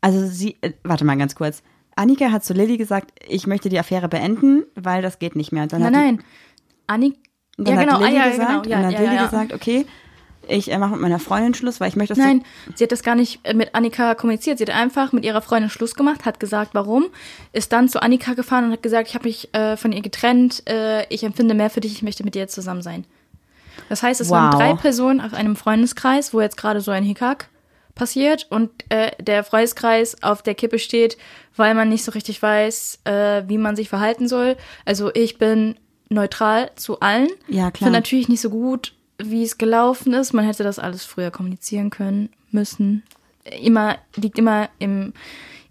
[0.00, 1.62] Also sie, äh, warte mal ganz kurz.
[1.96, 5.64] Annika hat zu Lilly gesagt, ich möchte die Affäre beenden, weil das geht nicht mehr.
[5.64, 6.22] Und dann Nein, nein.
[6.86, 7.16] Annik.
[7.58, 8.58] Und dann ja, genau, hat Lilly ah, ja, gesagt, genau.
[8.60, 9.86] und Ja, dann hat ja, Lilly ja, gesagt, okay,
[10.48, 12.42] ich äh, mache mit meiner Freundin Schluss, weil ich möchte, dass Nein,
[12.74, 14.58] sie hat das gar nicht äh, mit Annika kommuniziert.
[14.58, 17.06] Sie hat einfach mit ihrer Freundin Schluss gemacht, hat gesagt, warum,
[17.52, 20.62] ist dann zu Annika gefahren und hat gesagt, ich habe mich äh, von ihr getrennt,
[20.68, 23.04] äh, ich empfinde mehr für dich, ich möchte mit dir jetzt zusammen sein.
[23.88, 24.58] Das heißt, es waren Wow.
[24.58, 27.48] drei Personen auf einem Freundeskreis, wo jetzt gerade so ein Hickhack
[27.94, 31.18] passiert und äh, der Freundeskreis auf der Kippe steht,
[31.56, 34.56] weil man nicht so richtig weiß, äh, wie man sich verhalten soll.
[34.84, 35.76] Also ich bin
[36.08, 37.28] neutral zu allen.
[37.48, 37.88] Ja, klar.
[37.88, 40.32] Finde natürlich nicht so gut, wie es gelaufen ist.
[40.32, 43.02] Man hätte das alles früher kommunizieren können müssen.
[43.62, 45.12] Immer liegt immer im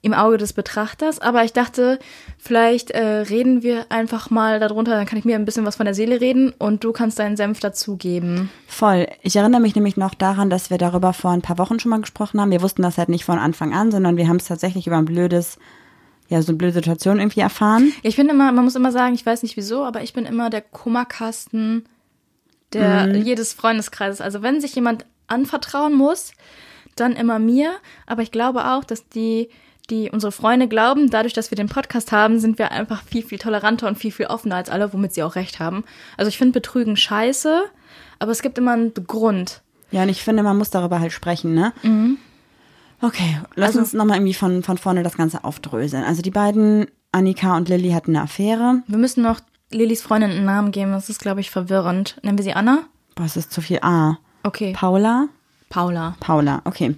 [0.02, 1.20] im Auge des Betrachters.
[1.20, 2.00] Aber ich dachte,
[2.38, 4.92] vielleicht äh, reden wir einfach mal darunter.
[4.92, 7.36] Dann kann ich mir ein bisschen was von der Seele reden und du kannst deinen
[7.38, 8.50] Senf dazugeben.
[8.68, 9.08] Voll.
[9.22, 12.00] Ich erinnere mich nämlich noch daran, dass wir darüber vor ein paar Wochen schon mal
[12.02, 12.52] gesprochen haben.
[12.52, 15.06] Wir wussten das halt nicht von Anfang an, sondern wir haben es tatsächlich über ein
[15.06, 15.58] blödes,
[16.30, 17.92] ja, so eine blöde Situation irgendwie erfahren.
[18.04, 20.50] Ich finde immer, man muss immer sagen, ich weiß nicht wieso, aber ich bin immer
[20.50, 21.86] der Kummerkasten
[22.74, 23.16] der Mhm.
[23.24, 24.22] jedes Freundeskreises.
[24.22, 26.32] Also wenn sich jemand anvertrauen muss,
[26.96, 27.72] dann immer mir.
[28.06, 29.50] Aber ich glaube auch, dass die,
[29.90, 33.38] die unsere Freunde glauben, dadurch, dass wir den Podcast haben, sind wir einfach viel, viel
[33.40, 35.84] toleranter und viel, viel offener als alle, womit sie auch recht haben.
[36.18, 37.64] Also ich finde Betrügen scheiße,
[38.20, 39.62] aber es gibt immer einen Grund.
[39.92, 41.74] Ja, und ich finde, man muss darüber halt sprechen, ne?
[43.02, 46.04] Okay, lass Also- uns nochmal irgendwie von, von vorne das Ganze aufdröseln.
[46.04, 48.84] Also die beiden, Annika und Lilly, hatten eine Affäre.
[48.88, 49.40] Wir müssen noch
[49.72, 52.20] Lillys Freundin einen Namen geben, das ist, glaube ich, verwirrend.
[52.24, 52.84] Nennen wir sie Anna?
[53.16, 54.18] Boah, es ist zu viel A.
[54.44, 54.74] Okay.
[54.74, 55.28] Paula?
[55.70, 56.16] Paula.
[56.20, 56.96] Paula, okay.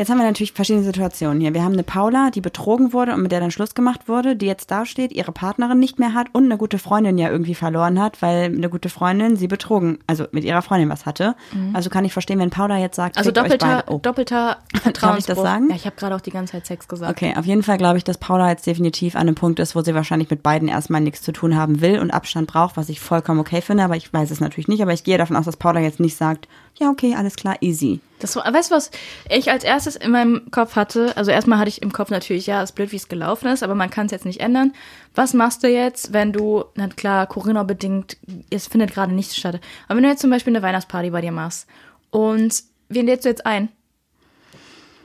[0.00, 1.52] Jetzt haben wir natürlich verschiedene Situationen hier.
[1.52, 4.46] Wir haben eine Paula, die betrogen wurde und mit der dann Schluss gemacht wurde, die
[4.46, 8.22] jetzt dasteht, ihre Partnerin nicht mehr hat und eine gute Freundin ja irgendwie verloren hat,
[8.22, 11.34] weil eine gute Freundin sie betrogen, also mit ihrer Freundin was hatte.
[11.74, 13.84] Also kann ich verstehen, wenn Paula jetzt sagt, Also doppelter.
[13.88, 13.98] Oh.
[13.98, 15.18] doppelter Vertrauensbruch.
[15.18, 15.68] ich das sagen?
[15.68, 17.10] Ja, ich habe gerade auch die ganze Zeit Sex gesagt.
[17.10, 19.82] Okay, auf jeden Fall glaube ich, dass Paula jetzt definitiv an einem Punkt ist, wo
[19.82, 23.00] sie wahrscheinlich mit beiden erstmal nichts zu tun haben will und Abstand braucht, was ich
[23.00, 24.80] vollkommen okay finde, aber ich weiß es natürlich nicht.
[24.80, 28.00] Aber ich gehe davon aus, dass Paula jetzt nicht sagt, ja, okay, alles klar, easy.
[28.20, 28.90] Das war, weißt du, was
[29.28, 31.16] ich als erstes in meinem Kopf hatte?
[31.16, 33.74] Also erstmal hatte ich im Kopf natürlich, ja, ist blöd, wie es gelaufen ist, aber
[33.74, 34.72] man kann es jetzt nicht ändern.
[35.14, 38.16] Was machst du jetzt, wenn du, na klar, Corona-bedingt,
[38.50, 39.60] es findet gerade nichts statt.
[39.88, 41.66] Aber wenn du jetzt zum Beispiel eine Weihnachtsparty bei dir machst
[42.10, 43.70] und wen lädst du jetzt ein?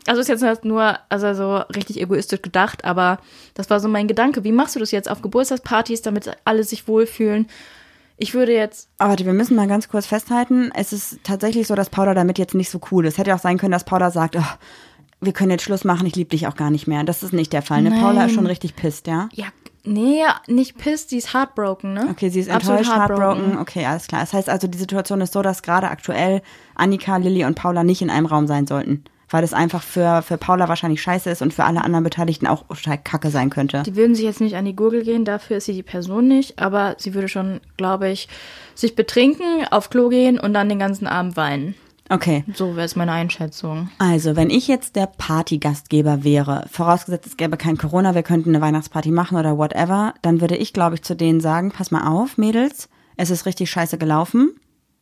[0.07, 3.19] Also ist jetzt nur, also so richtig egoistisch gedacht, aber
[3.55, 4.43] das war so mein Gedanke.
[4.43, 7.47] Wie machst du das jetzt auf Geburtstagspartys, damit alle sich wohlfühlen?
[8.17, 8.89] Ich würde jetzt.
[8.97, 10.71] Aber warte, wir müssen mal ganz kurz festhalten.
[10.73, 13.17] Es ist tatsächlich so, dass Paula damit jetzt nicht so cool ist.
[13.17, 14.43] Hätte auch sein können, dass Paula sagt, oh,
[15.21, 17.03] wir können jetzt Schluss machen, ich liebe dich auch gar nicht mehr.
[17.03, 17.81] Das ist nicht der Fall.
[17.81, 17.89] Ne?
[17.89, 18.01] Nein.
[18.01, 19.29] Paula ist schon richtig pisst, ja?
[19.33, 19.47] Ja,
[19.83, 22.07] nee, nicht pissed, sie ist heartbroken, ne?
[22.11, 23.57] Okay, sie ist Absolut enttäuscht, heartbroken.
[23.57, 24.21] Okay, alles klar.
[24.21, 26.41] Das heißt also, die Situation ist so, dass gerade aktuell
[26.75, 29.03] Annika, Lilly und Paula nicht in einem Raum sein sollten.
[29.35, 32.63] Weil das einfach für, für Paula wahrscheinlich scheiße ist und für alle anderen Beteiligten auch
[32.69, 33.83] total kacke sein könnte.
[33.85, 36.57] Die würden sich jetzt nicht an die Gurgel gehen, dafür ist sie die Person nicht,
[36.57, 38.29] aber sie würde schon, glaube ich,
[38.75, 41.75] sich betrinken, auf Klo gehen und dann den ganzen Abend weinen.
[42.07, 42.45] Okay.
[42.53, 43.89] So wäre es meine Einschätzung.
[43.97, 48.61] Also, wenn ich jetzt der Partygastgeber wäre, vorausgesetzt es gäbe kein Corona, wir könnten eine
[48.61, 52.37] Weihnachtsparty machen oder whatever, dann würde ich, glaube ich, zu denen sagen, pass mal auf,
[52.37, 54.55] Mädels, es ist richtig scheiße gelaufen.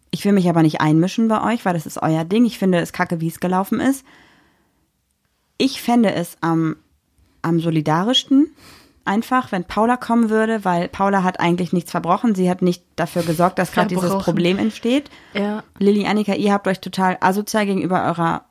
[0.10, 2.46] Ich will mich aber nicht einmischen bei euch, weil das ist euer Ding.
[2.46, 4.06] Ich finde es kacke, wie es gelaufen ist.
[5.64, 6.76] Ich fände es am,
[7.42, 8.54] am solidarischsten,
[9.06, 12.36] einfach, wenn Paula kommen würde, weil Paula hat eigentlich nichts verbrochen.
[12.36, 14.12] Sie hat nicht dafür gesorgt, dass gerade dieses.
[14.18, 15.10] Problem entsteht.
[15.34, 15.64] Ja.
[15.80, 18.44] Lilly, Annika, ihr habt euch total asozial gegenüber eurer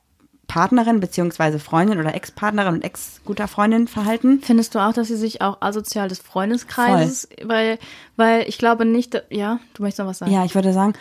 [0.46, 4.40] Partnerin beziehungsweise Freundin oder Ex-Partnerin und Ex-guter Freundin verhalten.
[4.42, 7.78] Findest du auch, dass sie sich auch asozial des Freundeskreises, weil,
[8.16, 10.32] weil ich glaube nicht, ja, du möchtest noch was sagen.
[10.32, 10.94] Ja, ich würde sagen,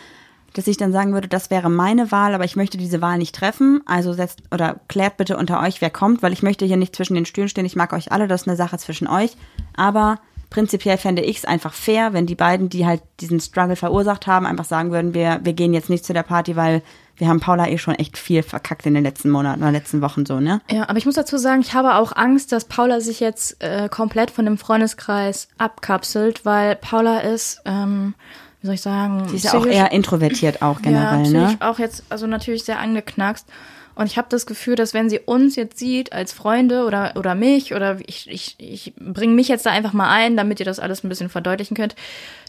[0.54, 3.34] dass ich dann sagen würde, das wäre meine Wahl, aber ich möchte diese Wahl nicht
[3.34, 3.80] treffen.
[3.86, 7.14] Also setzt oder klärt bitte unter euch, wer kommt, weil ich möchte hier nicht zwischen
[7.14, 7.64] den Stühlen stehen.
[7.64, 9.36] Ich mag euch alle, das ist eine Sache zwischen euch.
[9.74, 10.18] Aber
[10.50, 14.46] prinzipiell fände ich es einfach fair, wenn die beiden, die halt diesen Struggle verursacht haben,
[14.46, 16.82] einfach sagen würden, wir, wir gehen jetzt nicht zu der Party, weil
[17.16, 20.26] wir haben Paula eh schon echt viel verkackt in den letzten Monaten oder letzten Wochen
[20.26, 20.60] so, ne?
[20.70, 23.88] Ja, aber ich muss dazu sagen, ich habe auch Angst, dass Paula sich jetzt äh,
[23.88, 28.14] komplett von dem Freundeskreis abkapselt, weil Paula ist, ähm,
[28.62, 31.68] wie soll ich sagen, Sie ist ja auch eher introvertiert auch ja, generell, psychisch ne?
[31.68, 33.46] auch jetzt, also natürlich sehr angeknackst.
[33.94, 37.34] Und ich habe das Gefühl, dass wenn sie uns jetzt sieht als Freunde oder, oder
[37.34, 40.78] mich oder ich, ich, ich bringe mich jetzt da einfach mal ein, damit ihr das
[40.78, 41.94] alles ein bisschen verdeutlichen könnt,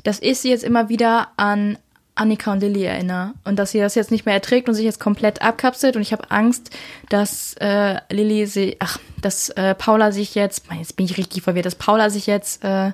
[0.03, 1.77] dass ich sie jetzt immer wieder an
[2.15, 4.99] Annika und Lilly erinnere und dass sie das jetzt nicht mehr erträgt und sich jetzt
[4.99, 6.69] komplett abkapselt und ich habe Angst,
[7.09, 11.65] dass äh, Lilly sie, ach, dass äh, Paula sich jetzt, jetzt bin ich richtig verwirrt,
[11.65, 12.91] dass Paula sich jetzt äh,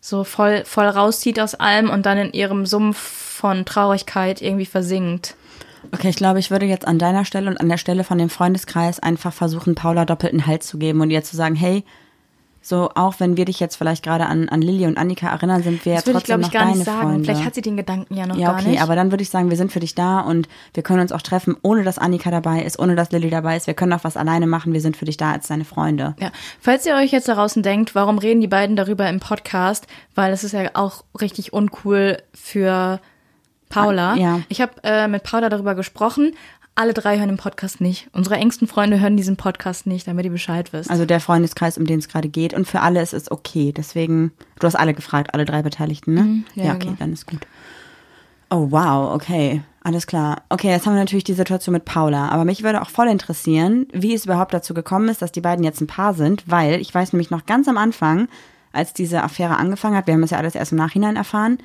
[0.00, 5.34] so voll, voll rauszieht aus allem und dann in ihrem Sumpf von Traurigkeit irgendwie versinkt.
[5.92, 8.30] Okay, ich glaube, ich würde jetzt an deiner Stelle und an der Stelle von dem
[8.30, 11.84] Freundeskreis einfach versuchen, Paula doppelten Halt zu geben und ihr zu sagen, hey,
[12.60, 15.84] so auch wenn wir dich jetzt vielleicht gerade an, an Lilly und Annika erinnern, sind
[15.84, 17.00] wir Das ja würde ich, trotzdem glaube noch ich, gar deine nicht sagen.
[17.08, 17.24] Freunde.
[17.24, 18.82] Vielleicht hat sie den Gedanken ja noch ja, gar okay, nicht.
[18.82, 21.22] aber dann würde ich sagen, wir sind für dich da und wir können uns auch
[21.22, 23.66] treffen, ohne dass Annika dabei ist, ohne dass Lilly dabei ist.
[23.66, 26.14] Wir können auch was alleine machen, wir sind für dich da als deine Freunde.
[26.20, 26.30] ja.
[26.60, 29.86] Falls ihr euch jetzt da draußen denkt, warum reden die beiden darüber im Podcast?
[30.14, 33.00] Weil es ist ja auch richtig uncool für
[33.68, 34.14] Paula.
[34.16, 34.40] Ja.
[34.48, 36.34] Ich habe äh, mit Paula darüber gesprochen.
[36.78, 38.08] Alle drei hören den Podcast nicht.
[38.12, 40.88] Unsere engsten Freunde hören diesen Podcast nicht, damit ihr Bescheid wisst.
[40.88, 42.54] Also der Freundeskreis, um den es gerade geht.
[42.54, 43.72] Und für alle ist es okay.
[43.76, 46.22] Deswegen, du hast alle gefragt, alle drei Beteiligten, ne?
[46.22, 46.96] Mhm, ja, ja, okay, genau.
[47.00, 47.40] dann ist gut.
[48.48, 49.60] Oh, wow, okay.
[49.82, 50.42] Alles klar.
[50.50, 52.28] Okay, jetzt haben wir natürlich die Situation mit Paula.
[52.28, 55.64] Aber mich würde auch voll interessieren, wie es überhaupt dazu gekommen ist, dass die beiden
[55.64, 58.28] jetzt ein Paar sind, weil ich weiß nämlich noch ganz am Anfang,
[58.70, 61.58] als diese Affäre angefangen hat, wir haben es ja alles erst im Nachhinein erfahren,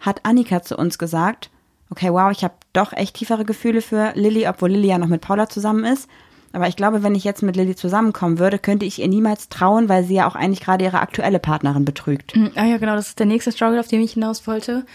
[0.00, 1.48] hat Annika zu uns gesagt,
[1.90, 5.20] okay, wow, ich habe doch echt tiefere Gefühle für Lilly, obwohl Lilly ja noch mit
[5.20, 6.08] Paula zusammen ist.
[6.52, 9.88] Aber ich glaube, wenn ich jetzt mit Lilly zusammenkommen würde, könnte ich ihr niemals trauen,
[9.88, 12.34] weil sie ja auch eigentlich gerade ihre aktuelle Partnerin betrügt.
[12.36, 14.86] Mm, Ah ja, genau, das ist der nächste Struggle, auf den ich hinaus wollte,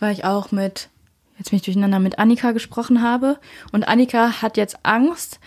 [0.00, 0.88] weil ich auch mit,
[1.38, 3.38] jetzt bin ich durcheinander, mit Annika gesprochen habe.
[3.72, 5.38] Und Annika hat jetzt Angst,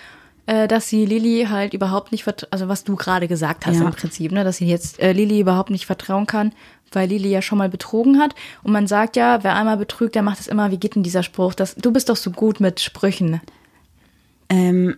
[0.45, 3.86] äh, dass sie Lilly halt überhaupt nicht also was du gerade gesagt hast Ja.
[3.86, 6.54] im Prinzip, ne, dass sie jetzt äh, Lilly überhaupt nicht vertrauen kann,
[6.95, 8.36] weil Lilly ja schon mal betrogen hat.
[8.63, 10.71] Und man sagt ja, wer einmal betrügt, der macht es immer.
[10.71, 11.54] Wie geht denn dieser Spruch?
[11.54, 13.41] Das, du bist doch so gut mit Sprüchen.
[14.49, 14.97] Ähm,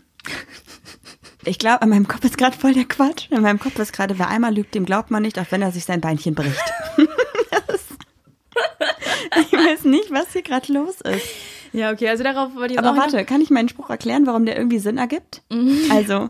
[1.46, 3.30] ich glaube, in meinem Kopf ist gerade voll der Quatsch.
[3.32, 5.72] In meinem Kopf ist gerade, wer einmal lügt, dem glaubt man nicht, auch wenn er
[5.72, 6.62] sich sein Beinchen bricht.
[9.36, 11.26] Ich weiß nicht, was hier gerade los ist.
[11.74, 14.58] Ja, okay, also darauf wollte ich Aber warte, kann ich meinen Spruch erklären, warum der
[14.58, 15.42] irgendwie Sinn ergibt?
[15.90, 16.30] Also, der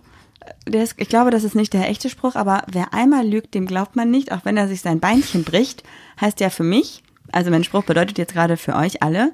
[0.72, 3.96] ist, ich glaube, das ist nicht der echte Spruch, aber wer einmal lügt, dem glaubt
[3.96, 5.84] man nicht, auch wenn er sich sein Beinchen bricht,
[6.20, 9.32] heißt ja für mich, also mein Spruch bedeutet jetzt gerade für euch alle,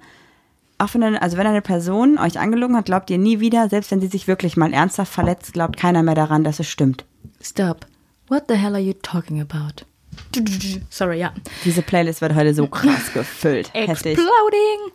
[0.77, 3.91] auch wenn eine, also wenn eine Person euch angelogen hat, glaubt ihr nie wieder, selbst
[3.91, 7.05] wenn sie sich wirklich mal ernsthaft verletzt, glaubt keiner mehr daran, dass es stimmt.
[7.41, 7.87] Stop.
[8.27, 9.85] What the hell are you talking about?
[10.89, 11.33] Sorry, ja.
[11.65, 13.73] Diese Playlist wird heute so krass gefüllt.
[13.73, 14.17] Heftig.
[14.17, 14.91] Exploding.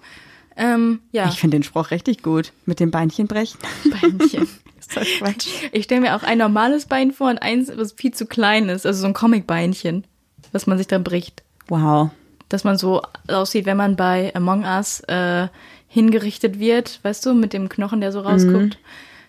[0.57, 1.29] Ähm, ja.
[1.29, 2.53] Ich finde den Spruch richtig gut.
[2.66, 3.59] Mit dem Beinchen brechen.
[3.85, 4.48] Beinchen.
[5.00, 5.46] ist doch Quatsch.
[5.72, 8.87] Ich stelle mir auch ein normales Bein vor und eins, was viel zu klein ist.
[8.87, 10.05] Also so ein Comic-Beinchen,
[10.52, 11.42] was man sich dann bricht.
[11.68, 12.11] Wow.
[12.48, 15.48] Dass man so aussieht, wenn man bei Among Us äh,
[15.88, 18.78] hingerichtet wird, weißt du, mit dem Knochen, der so rausguckt.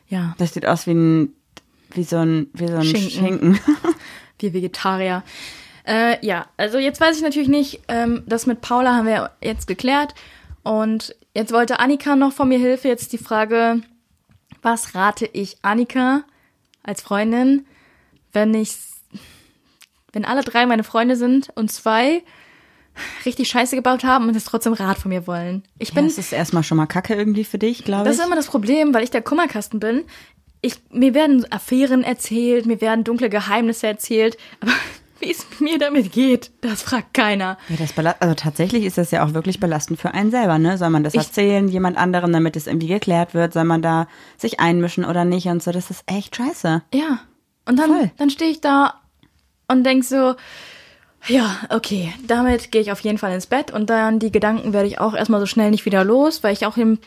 [0.10, 0.36] Ja.
[0.38, 1.34] Das sieht aus wie ein
[1.96, 3.10] wie so ein, wie so ein Schinken.
[3.10, 3.60] Schinken.
[4.40, 5.24] Wir Vegetarier.
[5.86, 9.68] Äh, ja, also jetzt weiß ich natürlich nicht, ähm, das mit Paula haben wir jetzt
[9.68, 10.16] geklärt.
[10.64, 12.90] Und jetzt wollte Annika noch von mir Hilfe.
[12.90, 13.82] Jetzt die Frage,
[14.64, 16.24] was rate ich Annika
[16.84, 17.66] als Freundin,
[18.32, 18.76] wenn ich,
[20.12, 22.24] wenn alle drei meine Freunde sind und zwei
[23.26, 25.64] richtig Scheiße gebaut haben und es trotzdem Rat von mir wollen.
[25.80, 28.20] Ich Ja, bin, das ist erstmal schon mal Kacke irgendwie für dich, glaube das ich.
[28.22, 30.04] ist immer das Problem, weil ich der Kummerkasten bin.
[30.62, 34.72] Ich, mir werden Affären erzählt, mir werden dunkle Geheimnisse erzählt, aber
[35.20, 37.58] wie es mir damit geht, das fragt keiner.
[37.70, 40.78] Ja, das also tatsächlich ist das ja auch wirklich belastend für einen selber, ne?
[40.78, 43.54] Soll man das Ich- erzählen, jemand anderem, damit es irgendwie geklärt wird?
[43.54, 45.72] Soll man da sich einmischen oder nicht und so?
[45.72, 46.82] Das ist echt scheiße.
[46.94, 47.20] Ja.
[47.66, 48.12] Und dann, Voll.
[48.18, 48.96] dann stehe ich da
[49.70, 50.36] und denk so,
[51.28, 54.88] ja, okay, damit gehe ich auf jeden Fall ins Bett und dann die Gedanken werde
[54.90, 57.00] ich auch erstmal so schnell nicht wieder los, weil ich auch dem,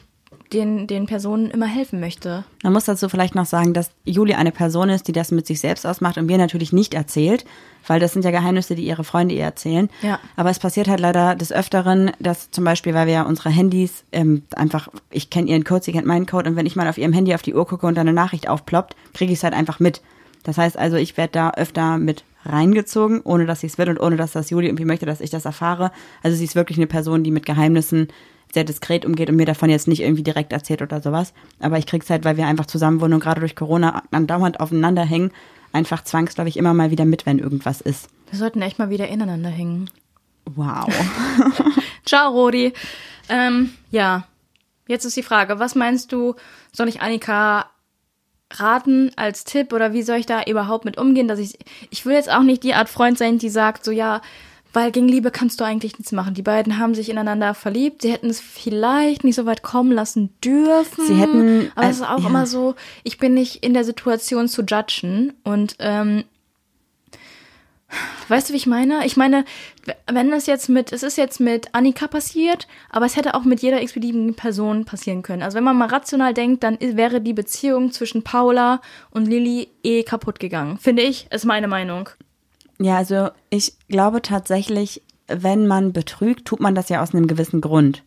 [0.53, 2.45] den, den Personen immer helfen möchte.
[2.63, 5.61] Man muss dazu vielleicht noch sagen, dass Juli eine Person ist, die das mit sich
[5.61, 7.45] selbst ausmacht und mir natürlich nicht erzählt,
[7.87, 9.89] weil das sind ja Geheimnisse, die ihre Freunde ihr erzählen.
[10.03, 10.19] Ja.
[10.37, 14.05] Aber es passiert halt leider des Öfteren, dass zum Beispiel, weil wir ja unsere Handys
[14.13, 16.99] ähm, einfach, ich kenne ihren Code, sie kennt meinen Code und wenn ich mal auf
[16.99, 19.55] ihrem Handy auf die Uhr gucke und da eine Nachricht aufploppt, kriege ich es halt
[19.55, 20.01] einfach mit.
[20.45, 24.01] Das heißt also, ich werde da öfter mit reingezogen, ohne dass sie es will und
[24.01, 25.91] ohne dass das Juli irgendwie möchte, dass ich das erfahre.
[26.23, 28.09] Also sie ist wirklich eine Person, die mit Geheimnissen
[28.53, 31.33] sehr diskret umgeht und mir davon jetzt nicht irgendwie direkt erzählt oder sowas.
[31.61, 35.05] Aber ich krieg's halt, weil wir einfach zusammen wohnen und gerade durch Corona andauernd aufeinander
[35.05, 35.31] hängen,
[35.73, 38.09] einfach zwangsläufig immer mal wieder mit, wenn irgendwas ist.
[38.31, 39.91] Wir sollten echt mal wieder ineinander hängen.
[40.55, 40.89] Wow.
[42.07, 42.73] Ciao, Rodi.
[43.29, 44.27] Ähm, ja,
[44.87, 46.35] jetzt ist die Frage, was meinst du,
[46.73, 47.67] soll ich Annika
[48.53, 51.59] raten als Tipp oder wie soll ich da überhaupt mit umgehen, dass ich,
[51.91, 54.21] ich will jetzt auch nicht die Art Freund sein, die sagt so, ja,
[54.77, 56.35] weil gegen Liebe kannst du eigentlich nichts machen.
[56.35, 58.03] Die beiden haben sich ineinander verliebt.
[58.03, 61.07] Sie hätten es vielleicht nicht so weit kommen lassen dürfen.
[61.07, 62.29] Sie hätten, Aber es ist auch ja.
[62.29, 65.33] immer so, ich bin nicht in der Situation zu judgen.
[65.45, 66.25] Und ähm,
[68.29, 69.07] Weißt du, wie ich meine?
[69.07, 69.47] Ich meine,
[70.11, 73.63] wenn es jetzt mit, es ist jetzt mit Annika passiert, aber es hätte auch mit
[73.63, 75.43] jeder x-beliebigen Person passieren können.
[75.43, 80.03] Also wenn man mal rational denkt, dann wäre die Beziehung zwischen Paula und Lilly eh
[80.03, 80.77] kaputt gegangen.
[80.77, 82.11] Finde ich, ist meine Meinung.
[82.79, 87.61] Ja, also ich glaube tatsächlich, wenn man betrügt, tut man das ja aus einem gewissen
[87.61, 88.03] Grund.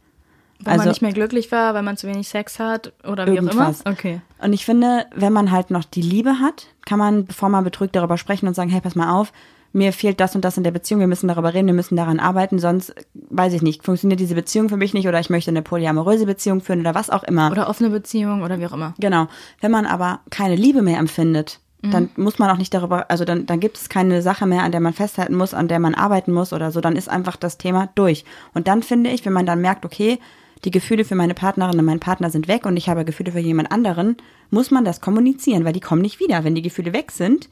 [0.62, 3.36] Weil Also- man nicht mehr glücklich war, weil man zu wenig Sex hat oder wie
[3.36, 3.82] Irgendwas.
[3.82, 3.93] auch immer.
[3.93, 4.21] Okay.
[4.41, 7.95] Und ich finde, wenn man halt noch die Liebe hat, kann man, bevor man betrügt,
[7.95, 9.32] darüber sprechen und sagen, hey, pass mal auf,
[9.71, 12.19] mir fehlt das und das in der Beziehung, wir müssen darüber reden, wir müssen daran
[12.19, 12.93] arbeiten, sonst,
[13.29, 16.60] weiß ich nicht, funktioniert diese Beziehung für mich nicht oder ich möchte eine polyamoröse Beziehung
[16.62, 17.51] führen oder was auch immer.
[17.51, 18.95] Oder offene Beziehung oder wie auch immer.
[18.99, 19.27] Genau.
[19.62, 23.45] Wenn man aber keine Liebe mehr empfindet, dann muss man auch nicht darüber, also dann,
[23.45, 26.33] dann gibt es keine Sache mehr, an der man festhalten muss, an der man arbeiten
[26.33, 28.25] muss oder so, dann ist einfach das Thema durch.
[28.53, 30.19] Und dann finde ich, wenn man dann merkt, okay,
[30.65, 33.39] die Gefühle für meine Partnerin und meinen Partner sind weg und ich habe Gefühle für
[33.39, 34.17] jemand anderen,
[34.49, 36.43] muss man das kommunizieren, weil die kommen nicht wieder.
[36.43, 37.47] Wenn die Gefühle weg sind,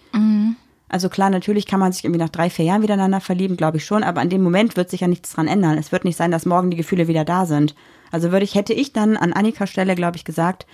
[0.90, 3.78] also klar, natürlich kann man sich irgendwie nach drei, vier Jahren wieder einander verlieben, glaube
[3.78, 5.78] ich schon, aber an dem Moment wird sich ja nichts dran ändern.
[5.78, 7.76] Es wird nicht sein, dass morgen die Gefühle wieder da sind.
[8.12, 10.66] Also würde ich, hätte ich dann an Annikas Stelle, glaube ich, gesagt,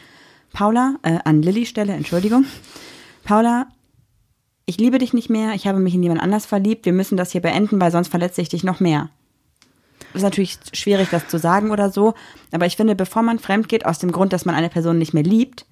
[0.53, 2.45] Paula, äh, an Lillys Stelle, Entschuldigung,
[3.23, 3.67] Paula,
[4.65, 7.31] ich liebe dich nicht mehr, ich habe mich in jemand anders verliebt, wir müssen das
[7.31, 9.09] hier beenden, weil sonst verletze ich dich noch mehr.
[10.13, 12.13] Ist natürlich schwierig, das zu sagen oder so,
[12.51, 15.13] aber ich finde, bevor man fremd geht, aus dem Grund, dass man eine Person nicht
[15.13, 15.65] mehr liebt,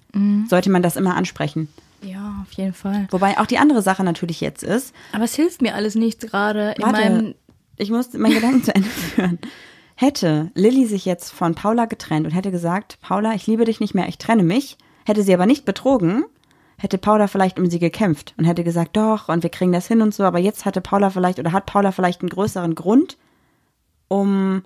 [0.48, 1.68] sollte man das immer ansprechen.
[2.02, 3.06] Ja, auf jeden Fall.
[3.12, 6.74] Wobei auch die andere Sache natürlich jetzt ist, Aber es hilft mir alles nichts gerade
[6.76, 7.34] in Warte, meinem.
[7.76, 9.38] ich muss meinen Gedanken zu Ende führen.
[9.94, 13.94] Hätte Lilly sich jetzt von Paula getrennt und hätte gesagt, Paula, ich liebe dich nicht
[13.94, 16.24] mehr, ich trenne mich, hätte sie aber nicht betrogen,
[16.82, 20.02] hätte Paula vielleicht um sie gekämpft und hätte gesagt, doch, und wir kriegen das hin
[20.02, 23.16] und so, aber jetzt hatte Paula vielleicht oder hat Paula vielleicht einen größeren Grund,
[24.08, 24.64] um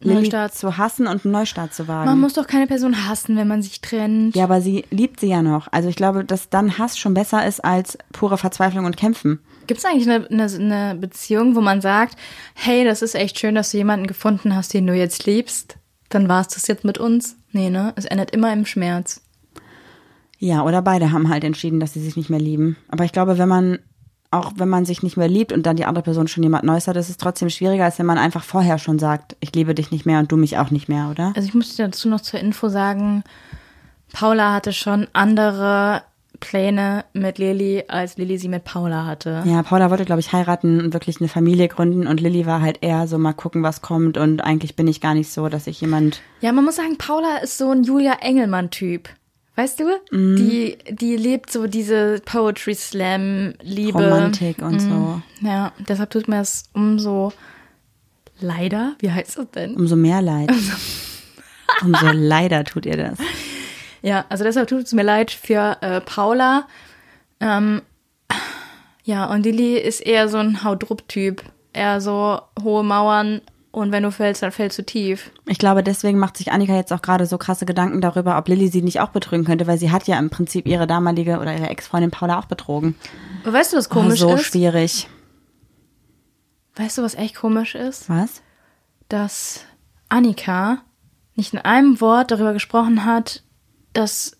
[0.00, 0.54] Lilly Neustart.
[0.54, 2.08] zu hassen und einen Neustart zu wagen.
[2.08, 4.34] Man muss doch keine Person hassen, wenn man sich trennt.
[4.34, 5.68] ja, aber sie liebt sie ja noch.
[5.70, 9.40] Also ich glaube, dass dann Hass schon besser ist als pure Verzweiflung und Kämpfen.
[9.66, 12.16] Gibt es eigentlich eine, eine, eine Beziehung, wo man sagt,
[12.54, 15.76] hey, das ist echt schön, dass du jemanden gefunden hast, den du jetzt liebst?
[16.08, 17.36] Dann war es das jetzt mit uns?
[17.52, 17.92] Nee, ne?
[17.96, 19.20] Es endet immer im Schmerz.
[20.42, 22.76] Ja, oder beide haben halt entschieden, dass sie sich nicht mehr lieben.
[22.88, 23.78] Aber ich glaube, wenn man,
[24.30, 26.88] auch wenn man sich nicht mehr liebt und dann die andere Person schon jemand Neues
[26.88, 29.90] hat, ist es trotzdem schwieriger, als wenn man einfach vorher schon sagt, ich liebe dich
[29.90, 31.32] nicht mehr und du mich auch nicht mehr, oder?
[31.36, 33.22] Also ich muss dir dazu noch zur Info sagen,
[34.14, 36.02] Paula hatte schon andere
[36.40, 39.42] Pläne mit Lilly, als Lilly sie mit Paula hatte.
[39.44, 42.78] Ja, Paula wollte, glaube ich, heiraten und wirklich eine Familie gründen und Lilly war halt
[42.80, 45.82] eher so mal gucken, was kommt und eigentlich bin ich gar nicht so, dass ich
[45.82, 49.10] jemand, Ja, man muss sagen, Paula ist so ein Julia Engelmann-Typ.
[49.56, 49.84] Weißt du?
[50.10, 50.36] Mhm.
[50.36, 53.98] Die, die lebt so diese Poetry Slam, Liebe.
[53.98, 55.20] Romantik und so.
[55.40, 57.32] Ja, deshalb tut mir das umso
[58.40, 58.94] leider.
[59.00, 59.74] Wie heißt das denn?
[59.74, 60.50] Umso mehr Leid.
[61.82, 63.18] Umso leider tut ihr das.
[64.02, 66.66] Ja, also deshalb tut es mir leid für äh, Paula.
[67.38, 67.82] Ähm,
[69.04, 71.42] ja, und Lilly ist eher so ein Haudrupp-Typ.
[71.72, 73.40] Eher so hohe Mauern
[73.72, 75.30] und wenn du fällst, dann fällst du tief.
[75.46, 78.68] Ich glaube, deswegen macht sich Annika jetzt auch gerade so krasse Gedanken darüber, ob Lilly
[78.68, 81.68] sie nicht auch betrügen könnte, weil sie hat ja im Prinzip ihre damalige oder ihre
[81.68, 82.96] Ex-Freundin Paula auch betrogen.
[83.44, 84.44] Aber weißt du, was Oh, komisch so ist?
[84.44, 85.08] schwierig.
[86.76, 88.08] Weißt du, was echt komisch ist?
[88.08, 88.42] Was?
[89.08, 89.64] Dass
[90.08, 90.78] Annika
[91.36, 93.42] nicht in einem Wort darüber gesprochen hat,
[93.92, 94.36] dass,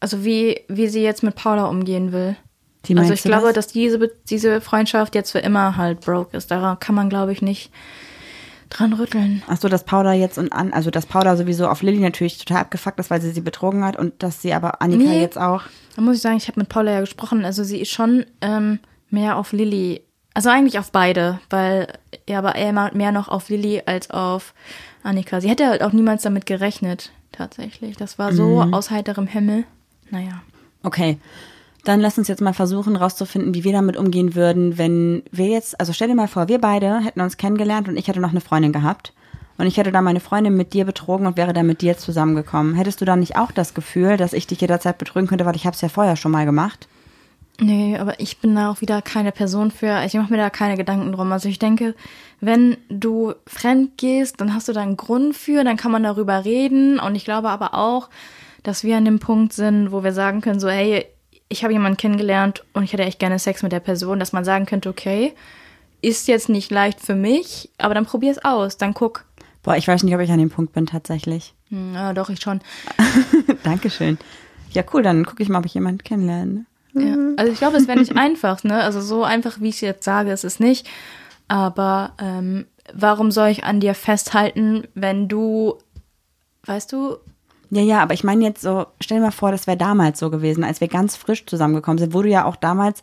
[0.00, 2.36] also wie, wie sie jetzt mit Paula umgehen will.
[2.84, 3.66] Wie also ich glaube, das?
[3.66, 6.50] dass diese, diese Freundschaft jetzt für immer halt broke ist.
[6.50, 7.70] Daran kann man, glaube ich, nicht
[8.70, 9.42] dran rütteln.
[9.48, 12.62] Ach so, dass Paula jetzt und an, also dass Paula sowieso auf Lilly natürlich total
[12.62, 15.20] abgefuckt ist, weil sie sie betrogen hat und dass sie aber Annika Nee.
[15.20, 15.64] jetzt auch.
[15.96, 17.44] Da muss ich sagen, ich habe mit Paula ja gesprochen.
[17.44, 18.78] Also sie ist schon ähm,
[19.10, 20.02] mehr auf Lilly.
[20.32, 21.88] Also eigentlich auf beide, weil
[22.28, 24.54] ja, aber eher mehr noch auf Lilly als auf
[25.02, 25.40] Annika.
[25.40, 27.96] Sie hätte halt auch niemals damit gerechnet, tatsächlich.
[27.96, 29.64] Das war so aus heiterem Himmel.
[30.10, 30.42] Naja.
[30.82, 31.18] Okay.
[31.84, 35.80] Dann lass uns jetzt mal versuchen, rauszufinden, wie wir damit umgehen würden, wenn wir jetzt,
[35.80, 38.40] also stell dir mal vor, wir beide hätten uns kennengelernt und ich hätte noch eine
[38.40, 39.12] Freundin gehabt.
[39.56, 42.74] Und ich hätte da meine Freundin mit dir betrogen und wäre dann mit dir zusammengekommen.
[42.74, 45.66] Hättest du dann nicht auch das Gefühl, dass ich dich jederzeit betrügen könnte, weil ich
[45.66, 46.88] habe es ja vorher schon mal gemacht?
[47.58, 50.02] Nee, aber ich bin da auch wieder keine Person für.
[50.06, 51.30] Ich mache mir da keine Gedanken drum.
[51.30, 51.94] Also ich denke,
[52.40, 56.46] wenn du fremd gehst, dann hast du da einen Grund für, dann kann man darüber
[56.46, 56.98] reden.
[56.98, 58.08] Und ich glaube aber auch,
[58.62, 61.04] dass wir an dem Punkt sind, wo wir sagen können, so, hey,
[61.50, 64.44] ich habe jemanden kennengelernt und ich hätte echt gerne Sex mit der Person, dass man
[64.44, 65.34] sagen könnte, okay,
[66.00, 69.26] ist jetzt nicht leicht für mich, aber dann probier es aus, dann guck.
[69.62, 71.52] Boah, ich weiß nicht, ob ich an dem Punkt bin tatsächlich.
[71.68, 72.60] Hm, ja, doch, ich schon.
[73.64, 74.16] Dankeschön.
[74.70, 76.66] Ja, cool, dann gucke ich mal, ob ich jemanden kennenlerne.
[76.94, 77.16] Ja.
[77.36, 78.82] Also ich glaube, es wäre nicht einfach, ne?
[78.82, 80.88] Also so einfach, wie ich es jetzt sage, ist es nicht.
[81.48, 85.78] Aber ähm, warum soll ich an dir festhalten, wenn du,
[86.64, 87.16] weißt du,
[87.70, 90.30] Ja, ja, aber ich meine jetzt so, stell dir mal vor, das wäre damals so
[90.30, 93.02] gewesen, als wir ganz frisch zusammengekommen sind, wo du ja auch damals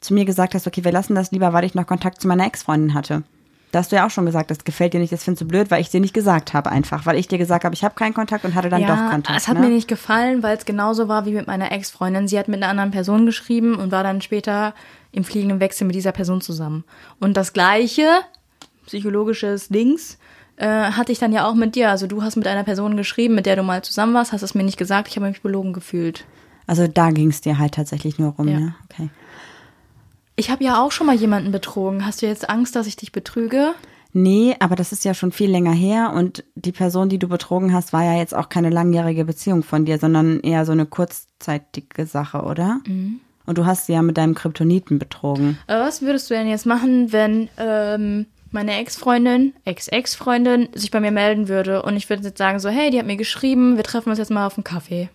[0.00, 2.46] zu mir gesagt hast, okay, wir lassen das lieber, weil ich noch Kontakt zu meiner
[2.46, 3.22] Ex-Freundin hatte.
[3.70, 5.70] Da hast du ja auch schon gesagt, das gefällt dir nicht, das findest du blöd,
[5.70, 8.12] weil ich dir nicht gesagt habe einfach, weil ich dir gesagt habe, ich habe keinen
[8.12, 9.38] Kontakt und hatte dann doch Kontakt.
[9.38, 9.62] es hat ne?
[9.62, 12.28] mir nicht gefallen, weil es genauso war wie mit meiner Ex-Freundin.
[12.28, 14.74] Sie hat mit einer anderen Person geschrieben und war dann später
[15.10, 16.84] im fliegenden Wechsel mit dieser Person zusammen.
[17.18, 18.06] Und das gleiche,
[18.84, 20.18] psychologisches Dings,
[20.56, 21.90] äh, hatte ich dann ja auch mit dir.
[21.90, 24.54] Also du hast mit einer Person geschrieben, mit der du mal zusammen warst, hast es
[24.54, 26.24] mir nicht gesagt, ich habe mich belogen gefühlt.
[26.66, 28.60] Also da ging es dir halt tatsächlich nur rum, Ja.
[28.60, 28.74] ne?
[28.90, 29.08] Okay.
[30.36, 32.06] Ich habe ja auch schon mal jemanden betrogen.
[32.06, 33.74] Hast du jetzt Angst, dass ich dich betrüge?
[34.14, 37.72] Nee, aber das ist ja schon viel länger her und die Person, die du betrogen
[37.72, 42.06] hast, war ja jetzt auch keine langjährige Beziehung von dir, sondern eher so eine kurzzeitige
[42.06, 42.80] Sache, oder?
[42.86, 43.20] Mhm.
[43.46, 45.58] Und du hast sie ja mit deinem Kryptoniten betrogen.
[45.66, 51.10] Aber was würdest du denn jetzt machen, wenn ähm, meine Ex-Freundin, Ex-Ex-Freundin sich bei mir
[51.10, 54.10] melden würde und ich würde jetzt sagen so, hey, die hat mir geschrieben, wir treffen
[54.10, 55.08] uns jetzt mal auf einen Kaffee.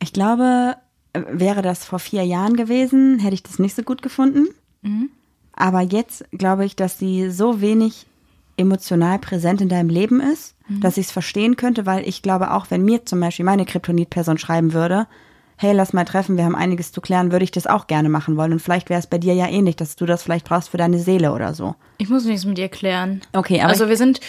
[0.00, 0.76] Ich glaube,
[1.12, 4.48] wäre das vor vier Jahren gewesen, hätte ich das nicht so gut gefunden.
[5.52, 8.06] Aber jetzt glaube ich, dass sie so wenig
[8.56, 12.70] emotional präsent in deinem Leben ist, dass ich es verstehen könnte, weil ich glaube, auch
[12.70, 15.06] wenn mir zum Beispiel meine Kryptonit-Person schreiben würde,
[15.60, 18.36] hey, lass mal treffen, wir haben einiges zu klären, würde ich das auch gerne machen
[18.36, 18.52] wollen.
[18.52, 20.98] Und vielleicht wäre es bei dir ja ähnlich, dass du das vielleicht brauchst für deine
[20.98, 21.74] Seele oder so.
[21.98, 23.20] Ich muss nichts mit ihr klären.
[23.32, 24.20] Okay, aber also wir sind,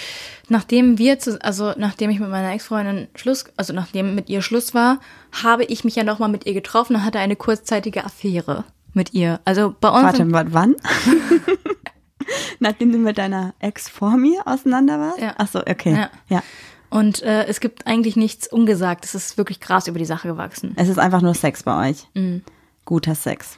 [0.49, 4.73] nachdem wir, zu, also nachdem ich mit meiner Ex-Freundin Schluss, also nachdem mit ihr Schluss
[4.73, 4.99] war,
[5.43, 8.63] habe ich mich ja nochmal mit ihr getroffen und hatte eine kurzzeitige Affäre
[8.93, 9.39] mit ihr.
[9.45, 10.01] Also bei uns.
[10.03, 10.75] Warte, wa- wann?
[12.59, 15.19] Nachdem du mit deiner Ex vor mir auseinander warst?
[15.19, 15.33] Ja.
[15.37, 15.93] Ach so, okay.
[15.93, 16.09] Ja.
[16.27, 16.43] ja.
[16.89, 19.05] Und äh, es gibt eigentlich nichts ungesagt.
[19.05, 20.73] Es ist wirklich krass über die Sache gewachsen.
[20.75, 22.07] Es ist einfach nur Sex bei euch.
[22.13, 22.43] Mhm.
[22.85, 23.57] Guter Sex.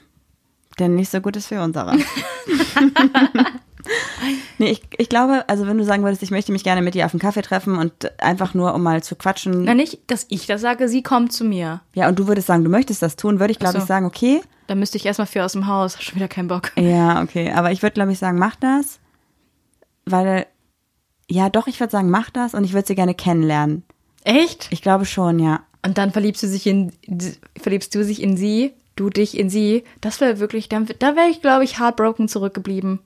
[0.80, 1.96] Der nicht so gut ist für unsere.
[4.58, 7.06] nee, ich, ich glaube, also wenn du sagen würdest, ich möchte mich gerne mit dir
[7.06, 9.63] auf einen Kaffee treffen und einfach nur, um mal zu quatschen.
[9.63, 11.82] Na, nicht, dass ich das sage, sie kommt zu mir.
[11.94, 13.80] Ja, und du würdest sagen, du möchtest das tun, würde ich, glaube so.
[13.80, 14.41] ich, sagen, okay.
[14.67, 15.96] Da müsste ich erstmal für aus dem Haus.
[15.96, 16.72] Hab Schon wieder keinen Bock.
[16.78, 17.52] Ja, okay.
[17.52, 19.00] Aber ich würde, glaube ich, sagen, mach das.
[20.06, 20.48] Weil,
[21.32, 23.84] ja, doch, ich würde sagen, mach das und ich würde sie gerne kennenlernen.
[24.24, 24.67] Echt?
[24.70, 25.62] Ich glaube schon, ja.
[25.84, 26.91] Und dann verliebst du sich in,
[27.60, 29.84] verliebst du sich in sie, du dich in sie.
[30.02, 33.00] Das wäre wirklich, dann, da wäre ich, glaube ich, heartbroken zurückgeblieben.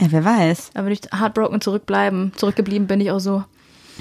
[0.00, 0.70] Ja, wer weiß.
[0.74, 2.32] Da würde ich heartbroken zurückbleiben.
[2.34, 3.44] Zurückgeblieben bin ich auch so.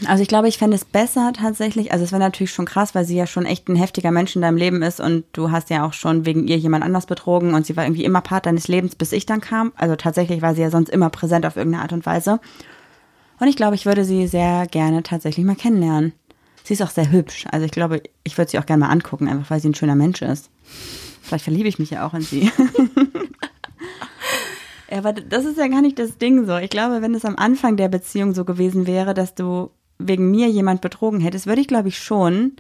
[0.08, 1.92] Also ich glaube, ich fände es besser tatsächlich.
[1.92, 4.42] Also es wäre natürlich schon krass, weil sie ja schon echt ein heftiger Mensch in
[4.42, 7.66] deinem Leben ist und du hast ja auch schon wegen ihr jemand anders betrogen und
[7.66, 9.72] sie war irgendwie immer Part deines Lebens, bis ich dann kam.
[9.76, 12.40] Also tatsächlich war sie ja sonst immer präsent auf irgendeine Art und Weise.
[13.40, 16.14] Und ich glaube, ich würde sie sehr gerne tatsächlich mal kennenlernen.
[16.64, 17.46] Sie ist auch sehr hübsch.
[17.52, 19.96] Also ich glaube, ich würde sie auch gerne mal angucken, einfach weil sie ein schöner
[19.96, 20.50] Mensch ist.
[21.22, 22.52] Vielleicht verliebe ich mich ja auch in sie.
[24.92, 26.56] Ja, aber das ist ja gar nicht das Ding so.
[26.58, 30.50] Ich glaube, wenn es am Anfang der Beziehung so gewesen wäre, dass du wegen mir
[30.50, 32.54] jemand betrogen hättest, würde ich, glaube ich, schon,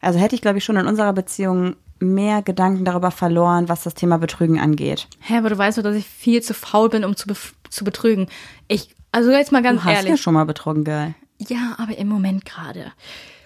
[0.00, 3.94] also hätte ich, glaube ich, schon in unserer Beziehung mehr Gedanken darüber verloren, was das
[3.94, 5.08] Thema Betrügen angeht.
[5.20, 7.84] Hä, aber du weißt doch, dass ich viel zu faul bin, um zu, bef- zu
[7.84, 8.28] betrügen.
[8.68, 10.10] Ich, also jetzt mal ganz Du hast ehrlich.
[10.10, 11.14] ja schon mal betrogen, Girl.
[11.38, 12.92] Ja, aber im Moment gerade.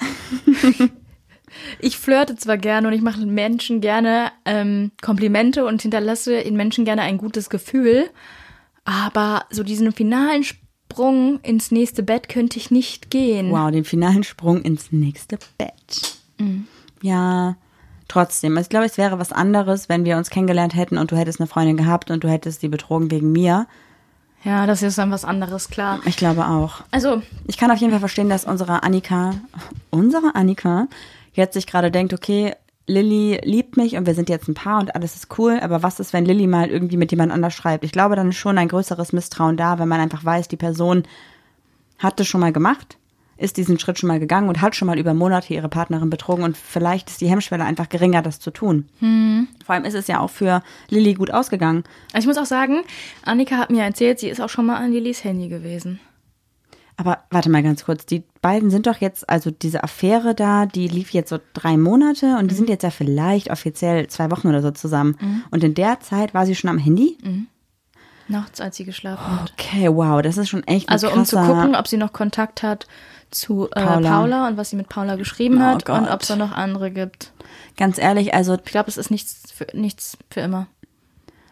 [1.80, 6.84] ich flirte zwar gerne und ich mache Menschen gerne ähm, Komplimente und hinterlasse in Menschen
[6.84, 8.08] gerne ein gutes Gefühl,
[8.84, 13.50] aber so diesen finalen Sprung ins nächste Bett könnte ich nicht gehen.
[13.50, 16.18] Wow, den finalen Sprung ins nächste Bett.
[17.02, 17.56] Ja,
[18.08, 18.56] trotzdem.
[18.58, 21.46] Ich glaube, es wäre was anderes, wenn wir uns kennengelernt hätten und du hättest eine
[21.46, 23.66] Freundin gehabt und du hättest die betrogen wegen mir.
[24.46, 25.98] Ja, das ist dann was anderes, klar.
[26.04, 26.84] Ich glaube auch.
[26.92, 29.32] Also, Ich kann auf jeden Fall verstehen, dass unsere Annika,
[29.90, 30.86] unsere Annika,
[31.32, 32.54] jetzt sich gerade denkt, okay,
[32.86, 35.98] Lilly liebt mich und wir sind jetzt ein Paar und alles ist cool, aber was
[35.98, 37.82] ist, wenn Lilly mal irgendwie mit jemand anders schreibt?
[37.82, 41.02] Ich glaube, dann ist schon ein größeres Misstrauen da, wenn man einfach weiß, die Person
[41.98, 42.98] hat das schon mal gemacht,
[43.36, 46.44] ist diesen Schritt schon mal gegangen und hat schon mal über Monate ihre Partnerin betrogen
[46.44, 48.86] und vielleicht ist die Hemmschwelle einfach geringer, das zu tun.
[49.64, 51.84] Vor allem ist es ja auch für Lilly gut ausgegangen.
[52.12, 52.82] also ich muss auch sagen,
[53.22, 56.00] Annika hat mir erzählt, sie ist auch schon mal an Lillys Handy gewesen.
[56.98, 60.88] Aber warte mal ganz kurz, die beiden sind doch jetzt, also diese Affäre da, die
[60.88, 64.62] lief jetzt so drei Monate und die sind jetzt ja vielleicht offiziell zwei Wochen oder
[64.62, 65.44] so zusammen.
[65.50, 67.18] Und in der Zeit war sie schon am Handy?
[68.28, 69.52] Nachts, als sie geschlafen hat.
[69.52, 72.62] Okay, wow, das ist schon echt ein Also um zu gucken, ob sie noch Kontakt
[72.62, 72.86] hat
[73.30, 74.10] zu äh, Paula.
[74.20, 74.48] Paula.
[74.48, 76.10] und was sie mit Paula geschrieben Oh hat und Gott.
[76.10, 77.32] ob es da noch andere gibt.
[77.76, 80.66] Ganz ehrlich, also Ich glaube, es ist nichts für, nichts für immer.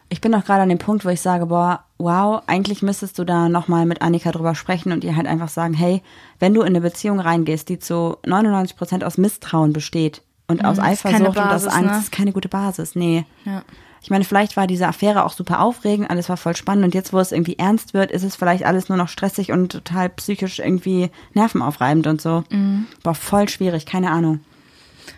[0.09, 3.25] ich bin auch gerade an dem Punkt, wo ich sage, boah, wow, eigentlich müsstest du
[3.25, 6.03] da nochmal mit Annika drüber sprechen und ihr halt einfach sagen, hey,
[6.39, 10.77] wenn du in eine Beziehung reingehst, die zu 99 Prozent aus Misstrauen besteht und aus
[10.79, 11.99] Mhm, keine Eifersucht und aus Basis, Angst, ne?
[11.99, 13.25] ist keine gute Basis, nee.
[13.45, 13.63] Ja.
[14.05, 17.15] Ich meine, vielleicht war diese Affäre auch super aufregend, alles war voll spannend und jetzt,
[17.15, 20.59] wo es irgendwie ernst wird, ist es vielleicht alles nur noch stressig und total psychisch
[20.59, 22.45] irgendwie nervenaufreibend und so.
[22.51, 22.85] Mhm.
[23.03, 24.41] Boah, voll schwierig, keine Ahnung.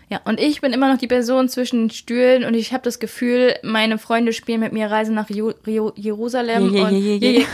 [0.09, 3.01] Ja, und ich bin immer noch die Person zwischen den Stühlen und ich habe das
[3.01, 6.71] Gefühl, meine Freunde spielen mit mir Reise nach Ju Rio Jerusalem.
[6.71, 7.47] Je, je, und, je, je.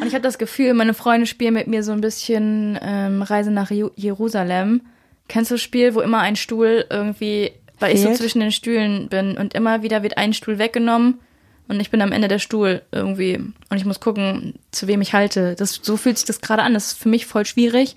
[0.00, 3.52] und ich habe das Gefühl, meine Freunde spielen mit mir so ein bisschen ähm, Reise
[3.52, 4.80] nach Jerusalem.
[5.28, 8.18] Kennst du das Spiel, wo immer ein Stuhl irgendwie, weil ich so Fehlt?
[8.18, 11.20] zwischen den Stühlen bin und immer wieder wird ein Stuhl weggenommen
[11.68, 15.12] und ich bin am Ende der Stuhl irgendwie und ich muss gucken, zu wem ich
[15.14, 15.54] halte.
[15.56, 16.74] Das, so fühlt sich das gerade an.
[16.74, 17.96] Das ist für mich voll schwierig.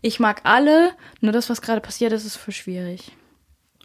[0.00, 3.12] Ich mag alle, nur das, was gerade passiert ist, ist voll schwierig.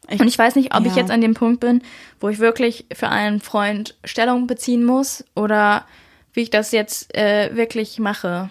[0.10, 1.02] Ich- Und ich weiß nicht, ob ich ja.
[1.02, 1.82] jetzt an dem Punkt bin,
[2.20, 5.86] wo ich wirklich für einen Freund Stellung beziehen muss oder
[6.34, 8.50] wie ich das jetzt äh, wirklich mache.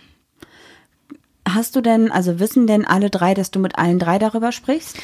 [1.49, 4.97] Hast du denn, also wissen denn alle drei, dass du mit allen drei darüber sprichst?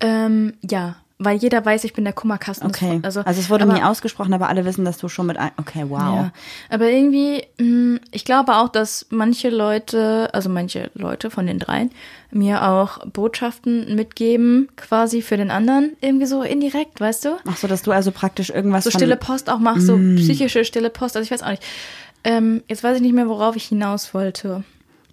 [0.00, 2.66] Ähm, ja, weil jeder weiß, ich bin der Kummerkasten.
[2.68, 2.92] Okay.
[3.02, 5.50] Fre- Also, es wurde aber, nie ausgesprochen, aber alle wissen, dass du schon mit allen.
[5.58, 5.98] Okay, wow.
[5.98, 6.32] Ja,
[6.70, 11.90] aber irgendwie, mh, ich glaube auch, dass manche Leute, also manche Leute von den dreien,
[12.30, 17.36] mir auch Botschaften mitgeben, quasi für den anderen, irgendwie so indirekt, weißt du?
[17.46, 20.88] Ach so, dass du also praktisch irgendwas so stille Post auch machst, so psychische stille
[20.88, 21.16] Post.
[21.16, 21.62] Also ich weiß auch nicht.
[22.24, 24.64] Ähm, jetzt weiß ich nicht mehr, worauf ich hinaus wollte.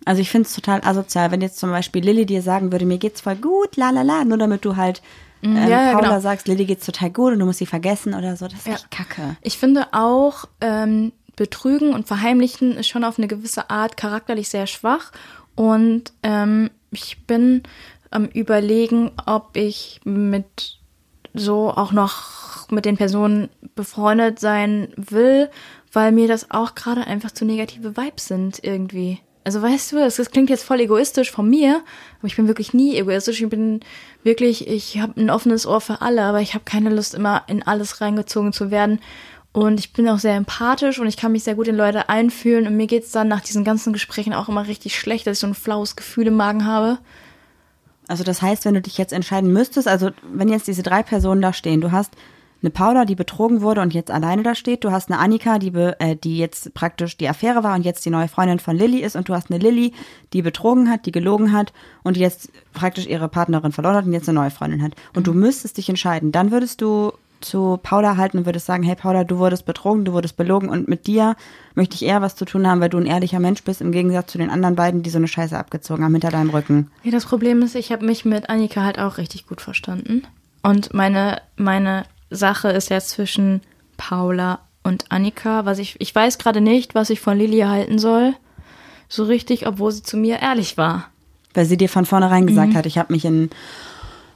[0.06, 2.98] Also ich finde es total asozial, wenn jetzt zum Beispiel Lilly dir sagen würde, mir
[2.98, 5.02] geht's voll gut, la la la, nur damit du halt
[5.44, 6.20] ähm, ja, ja, Paula genau.
[6.20, 8.48] sagst, Lilly geht's total gut und du musst sie vergessen oder so.
[8.48, 8.74] Das ist Ja.
[8.74, 9.38] echt kacke.
[9.42, 14.66] Ich finde auch, ähm, Betrügen und Verheimlichen ist schon auf eine gewisse Art charakterlich sehr
[14.66, 15.12] schwach.
[15.56, 17.62] Und ähm, ich bin
[18.10, 20.80] am Überlegen, ob ich mit
[21.36, 25.50] so auch noch mit den Personen befreundet sein will,
[25.94, 29.20] weil mir das auch gerade einfach zu negative Vibes sind irgendwie.
[29.48, 31.82] Also weißt du, das, das klingt jetzt voll egoistisch von mir,
[32.20, 33.42] aber ich bin wirklich nie egoistisch.
[33.42, 33.80] Ich bin
[34.22, 37.64] wirklich, ich habe ein offenes Ohr für alle, aber ich habe keine Lust, immer in
[37.64, 39.00] alles reingezogen zu werden.
[39.54, 42.68] Und ich bin auch sehr empathisch und ich kann mich sehr gut in Leute einfühlen.
[42.68, 45.48] Und mir geht's dann nach diesen ganzen Gesprächen auch immer richtig schlecht, dass ich so
[45.48, 46.98] ein flaues Gefühl im Magen habe.
[48.10, 51.42] Also das heißt, wenn du dich jetzt entscheiden müsstest, also wenn jetzt diese drei Personen
[51.42, 52.12] da stehen, du hast
[52.62, 55.72] eine Paula, die betrogen wurde und jetzt alleine da steht, du hast eine Annika, die,
[55.72, 59.00] be, äh, die jetzt praktisch die Affäre war und jetzt die neue Freundin von Lilly
[59.00, 59.94] ist und du hast eine Lilly,
[60.34, 64.14] die betrogen hat, die gelogen hat und die jetzt praktisch ihre Partnerin verloren hat und
[64.14, 64.94] jetzt eine neue Freundin hat.
[65.16, 68.96] Und du müsstest dich entscheiden, dann würdest du zu Paula halten und würdest sagen, hey
[68.96, 71.36] Paula, du wurdest betrogen, du wurdest belogen und mit dir
[71.76, 74.32] möchte ich eher was zu tun haben, weil du ein ehrlicher Mensch bist, im Gegensatz
[74.32, 76.90] zu den anderen beiden, die so eine Scheiße abgezogen haben hinter deinem Rücken.
[77.04, 80.24] Ja, das Problem ist, ich habe mich mit Annika halt auch richtig gut verstanden.
[80.64, 83.62] Und meine, meine Sache ist jetzt zwischen
[83.98, 88.34] Paula und Annika, was ich, ich weiß gerade nicht, was ich von Lilly halten soll.
[89.10, 91.10] So richtig, obwohl sie zu mir ehrlich war.
[91.54, 93.50] Weil sie dir von vornherein gesagt hat, ich habe mich in.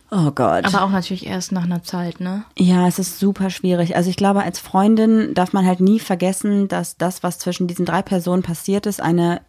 [0.10, 0.66] Oh Gott.
[0.66, 2.44] Aber auch natürlich erst nach einer Zeit, ne?
[2.58, 3.96] ja, es ist super schwierig.
[3.96, 7.86] Also ich glaube, als Freundin darf man halt nie vergessen, dass das, was zwischen diesen
[7.86, 9.42] drei Personen passiert ist, eine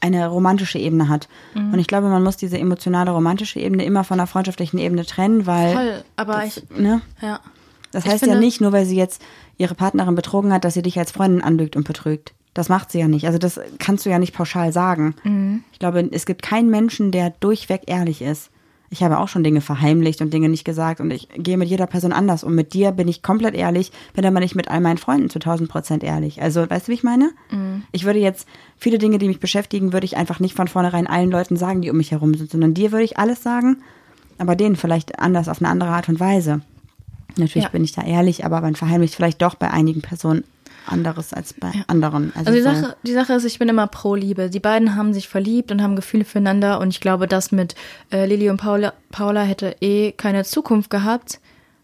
[0.00, 1.26] eine romantische Ebene hat.
[1.54, 1.72] Mhm.
[1.72, 5.46] Und ich glaube, man muss diese emotionale romantische Ebene immer von der freundschaftlichen Ebene trennen,
[5.46, 7.00] weil Voll, aber ich, ne?
[7.22, 7.40] ja.
[7.96, 9.22] Das Ich heißt ja finde- nicht, nur weil sie jetzt
[9.56, 12.34] ihre Partnerin betrogen hat, dass sie dich als Freundin anlügt und betrügt.
[12.52, 13.26] Das macht sie ja nicht.
[13.26, 15.14] Also das kannst du ja nicht pauschal sagen.
[15.24, 15.62] Mhm.
[15.72, 18.50] Ich glaube, es gibt keinen Menschen, der durchweg ehrlich ist.
[18.90, 21.86] Ich habe auch schon Dinge verheimlicht und Dinge nicht gesagt und ich gehe mit jeder
[21.86, 22.44] Person anders.
[22.44, 25.38] Und mit dir bin ich komplett ehrlich, bin aber nicht mit all meinen Freunden zu
[25.38, 26.40] 1000 Prozent ehrlich.
[26.42, 27.30] Also, weißt du, wie ich meine?
[27.92, 31.30] Ich würde jetzt viele Dinge, die mich beschäftigen, würde ich einfach nicht von vornherein allen
[31.30, 33.78] Leuten sagen, die um mich herum sind, sondern dir würde ich alles sagen,
[34.38, 36.60] aber denen vielleicht anders auf eine andere Art und Weise.
[37.36, 37.70] Natürlich Ja.
[37.70, 40.44] bin ich da ehrlich, aber man verheimlicht vielleicht doch bei einigen Personen
[40.86, 42.32] anderes als bei anderen.
[42.36, 44.48] Also die so- Sache, die Sache ist, ich bin immer pro Liebe.
[44.50, 47.74] Die beiden haben sich verliebt und haben Gefühle füreinander und ich glaube, das mit
[48.12, 51.40] äh, Lilly und Paula, Paula hätte eh keine Zukunft gehabt.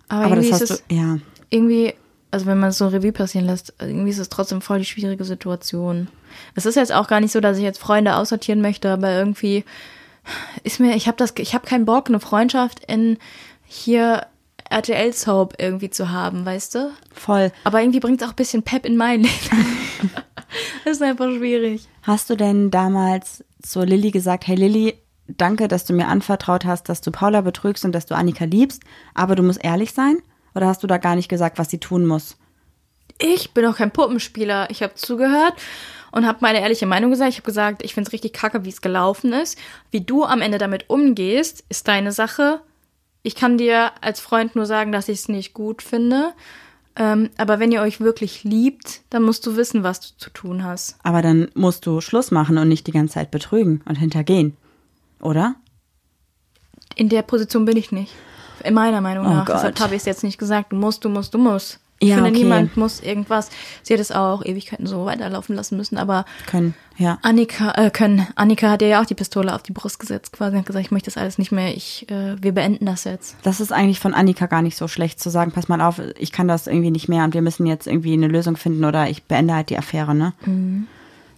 [0.09, 1.19] Aber, aber das irgendwie hast ist es du, ja.
[1.51, 1.95] irgendwie,
[2.31, 5.25] also wenn man es so Revue passieren lässt, irgendwie ist es trotzdem voll die schwierige
[5.25, 6.07] Situation.
[6.55, 9.65] Es ist jetzt auch gar nicht so, dass ich jetzt Freunde aussortieren möchte, aber irgendwie
[10.63, 13.19] ist mir, ich habe das, ich habe keinen Bock, eine Freundschaft in
[13.67, 14.27] hier
[14.73, 16.91] RTL Soap irgendwie zu haben, weißt du?
[17.13, 17.53] Voll.
[17.65, 20.17] Aber irgendwie bringt es auch ein bisschen Pep in mein Leben.
[20.85, 21.87] das ist einfach schwierig.
[22.03, 24.95] Hast du denn damals zu Lilly gesagt, hey Lilly,
[25.29, 28.83] danke, dass du mir anvertraut hast, dass du Paula betrügst und dass du Annika liebst,
[29.15, 30.19] aber du musst ehrlich sein?
[30.55, 32.37] Oder hast du da gar nicht gesagt, was sie tun muss?
[33.19, 34.69] Ich bin auch kein Puppenspieler.
[34.71, 35.55] Ich habe zugehört
[36.11, 37.31] und habe meine ehrliche Meinung gesagt.
[37.31, 39.59] Ich habe gesagt, ich finde es richtig kacke, wie es gelaufen ist.
[39.91, 42.61] Wie du am Ende damit umgehst, ist deine Sache.
[43.23, 46.33] Ich kann dir als Freund nur sagen, dass ich es nicht gut finde.
[46.97, 50.65] Ähm, aber wenn ihr euch wirklich liebt, dann musst du wissen, was du zu tun
[50.65, 50.97] hast.
[51.03, 54.57] Aber dann musst du Schluss machen und nicht die ganze Zeit betrügen und hintergehen.
[55.21, 55.55] Oder?
[56.95, 58.13] In der Position bin ich nicht.
[58.65, 59.47] In meiner Meinung Oh nach.
[59.47, 59.57] Gott.
[59.57, 60.73] Deshalb habe ich es jetzt nicht gesagt.
[60.73, 61.81] Du musst, du musst, du musst.
[62.03, 62.39] Ich Ja, finde, okay.
[62.41, 63.49] niemand muss irgendwas.
[63.85, 67.19] Sie hat es auch Ewigkeiten so weiterlaufen lassen müssen, aber Können, ja.
[67.23, 68.27] Annika, äh, können.
[68.35, 70.91] Annika hat dir ja auch die Pistole auf die Brust gesetzt, quasi, hat gesagt, ich
[70.91, 73.37] möchte das alles nicht mehr, ich, äh, wir beenden das jetzt.
[73.45, 76.33] Das ist eigentlich von Annika gar nicht so schlecht zu sagen, pass mal auf, ich
[76.33, 79.23] kann das irgendwie nicht mehr und wir müssen jetzt irgendwie eine Lösung finden oder ich
[79.23, 80.33] beende halt die Affäre, ne?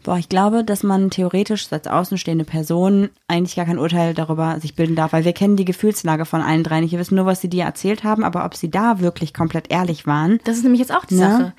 [0.05, 4.77] Boah, ich glaube, dass man theoretisch als außenstehende Person eigentlich gar kein Urteil darüber sich
[4.77, 6.93] bilden darf, weil wir kennen die Gefühlslage von allen drei nicht.
[6.93, 10.07] Wir wissen nur, was sie dir erzählt haben, aber ob sie da wirklich komplett ehrlich
[10.07, 10.39] waren.
[10.45, 11.31] Das ist nämlich jetzt auch die Ja.
[11.31, 11.53] Sache.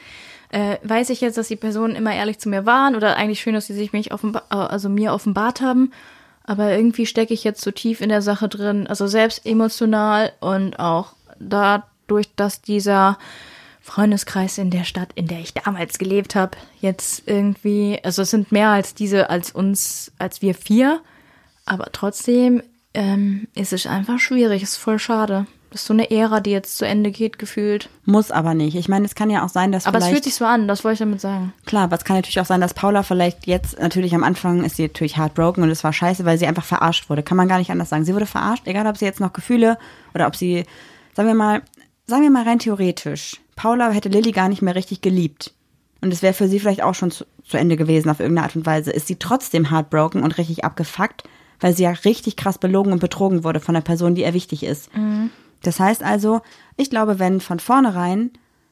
[0.50, 3.56] Äh, weiß ich jetzt, dass die Personen immer ehrlich zu mir waren oder eigentlich schön,
[3.56, 5.92] dass sie sich mich offenbar, äh, also mir offenbart haben.
[6.44, 10.80] Aber irgendwie stecke ich jetzt so tief in der Sache drin, also selbst emotional und
[10.80, 13.18] auch dadurch, dass dieser
[13.86, 18.52] Freundeskreis in der Stadt, in der ich damals gelebt habe, jetzt irgendwie, also es sind
[18.52, 21.02] mehr als diese, als uns, als wir vier,
[21.68, 22.64] aber trotzdem
[22.96, 25.46] ähm, ist es einfach schwierig, ist voll schade.
[25.70, 27.90] Das ist so eine Ära, die jetzt zu Ende geht, gefühlt.
[28.06, 28.76] Muss aber nicht.
[28.76, 30.84] Ich meine, es kann ja auch sein, dass Aber es fühlt sich so an, das
[30.84, 31.54] wollte ich damit sagen.
[31.66, 34.78] Klar, aber es kann natürlich auch sein, dass Paula vielleicht jetzt, natürlich am Anfang ist
[34.78, 37.22] sie natürlich heartbroken und es war scheiße, weil sie einfach verarscht wurde.
[37.22, 38.04] Kann man gar nicht anders sagen.
[38.04, 39.78] Sie wurde verarscht, egal ob sie jetzt noch Gefühle
[40.16, 40.66] oder ob sie,
[41.14, 41.62] sagen wir mal,
[42.08, 45.54] sagen wir mal rein theoretisch, Paula hätte Lilly gar nicht mehr richtig geliebt.
[46.02, 48.56] Und es wäre für sie vielleicht auch schon zu, zu Ende gewesen auf irgendeine Art
[48.56, 48.92] und Weise.
[48.92, 51.24] Ist sie trotzdem heartbroken und richtig abgefuckt,
[51.60, 54.64] weil sie ja richtig krass belogen und betrogen wurde von der Person, die ihr wichtig
[54.64, 54.90] ist.
[55.64, 56.42] Das heißt also,
[56.78, 58.32] ich glaube, wenn von vornherein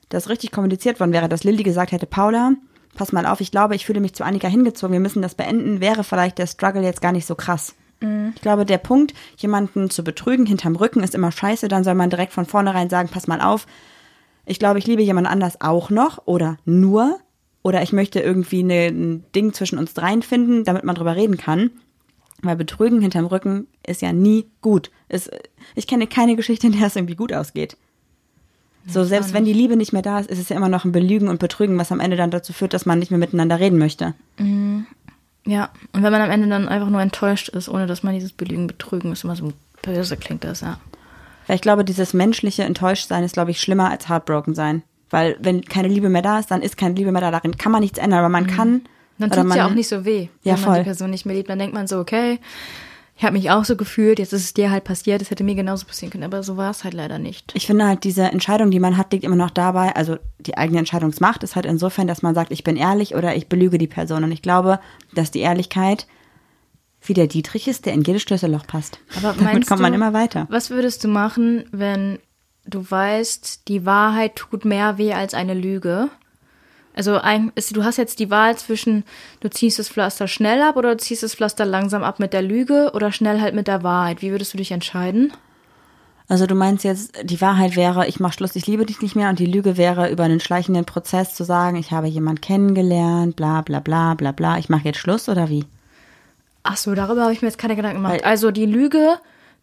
[0.10, 2.52] das richtig kommuniziert worden wäre, dass Lilly gesagt hätte, Paula,
[2.96, 5.80] pass mal auf, ich glaube, ich fühle mich zu Annika hingezogen, wir müssen das beenden,
[5.82, 7.74] wäre vielleicht der Struggle jetzt gar nicht so krass.
[8.36, 12.10] Ich glaube, der Punkt, jemanden zu betrügen hinterm Rücken ist immer scheiße, dann soll man
[12.10, 13.66] direkt von vornherein sagen, pass mal auf,
[14.46, 17.20] ich glaube, ich liebe jemand anders auch noch oder nur
[17.62, 21.38] oder ich möchte irgendwie eine, ein Ding zwischen uns dreien finden, damit man drüber reden
[21.38, 21.72] kann.
[22.42, 24.92] Weil Betrügen hinterm Rücken ist ja nie gut.
[25.08, 25.32] Es,
[25.76, 27.78] ich kenne keine Geschichte, in der es irgendwie gut ausgeht.
[28.86, 30.92] So, selbst wenn die Liebe nicht mehr da ist, ist es ja immer noch ein
[30.92, 33.80] Belügen und Betrügen, was am Ende dann dazu führt, dass man nicht mehr miteinander reden
[33.80, 34.14] möchte.
[35.46, 38.34] Ja, und wenn man am Ende dann einfach nur enttäuscht ist, ohne dass man dieses
[38.34, 40.80] Belügen, Betrügen ist, immer so böse klingt das, ja.
[41.48, 44.84] Weil ich glaube, dieses menschliche Enttäuschtsein ist, glaube ich, schlimmer als Heartbroken sein.
[45.10, 47.32] Weil wenn keine Liebe mehr da ist, dann ist keine Liebe mehr da.
[47.32, 48.82] Darin kann man nichts ändern, aber man kann.
[49.20, 50.78] Dann tut es man, ja auch nicht so weh, Ja, wenn man voll.
[50.80, 51.50] die Person nicht mehr liebt.
[51.50, 52.40] Dann denkt man so, okay,
[53.16, 55.54] ich habe mich auch so gefühlt, jetzt ist es dir halt passiert, es hätte mir
[55.54, 57.52] genauso passieren können, aber so war es halt leider nicht.
[57.54, 59.96] Ich finde halt, diese Entscheidung, die man hat, liegt immer noch dabei.
[59.96, 63.48] Also die eigene Entscheidungsmacht ist halt insofern, dass man sagt, ich bin ehrlich oder ich
[63.48, 64.24] belüge die Person.
[64.24, 64.80] Und ich glaube,
[65.14, 66.08] dass die Ehrlichkeit
[67.04, 69.00] wie der Dietrich ist, der in jedes Schlüsselloch passt.
[69.18, 70.48] Aber Damit kommt man du, immer weiter.
[70.50, 72.20] Was würdest du machen, wenn
[72.66, 76.10] du weißt, die Wahrheit tut mehr weh als eine Lüge?
[76.96, 79.04] Also ein, ist, du hast jetzt die Wahl zwischen,
[79.40, 82.44] du ziehst das Pflaster schnell ab oder du ziehst das Pflaster langsam ab mit der
[82.44, 84.22] Lüge oder schnell halt mit der Wahrheit.
[84.22, 85.34] Wie würdest du dich entscheiden?
[86.28, 89.30] Also du meinst jetzt, die Wahrheit wäre, ich mach Schluss, ich liebe dich nicht mehr
[89.30, 93.62] und die Lüge wäre, über einen schleichenden Prozess zu sagen, ich habe jemanden kennengelernt, bla
[93.62, 95.66] bla bla bla bla, ich mache jetzt Schluss oder wie?
[96.64, 98.14] Ach so, darüber habe ich mir jetzt keine Gedanken gemacht.
[98.16, 99.16] Weil- also die Lüge,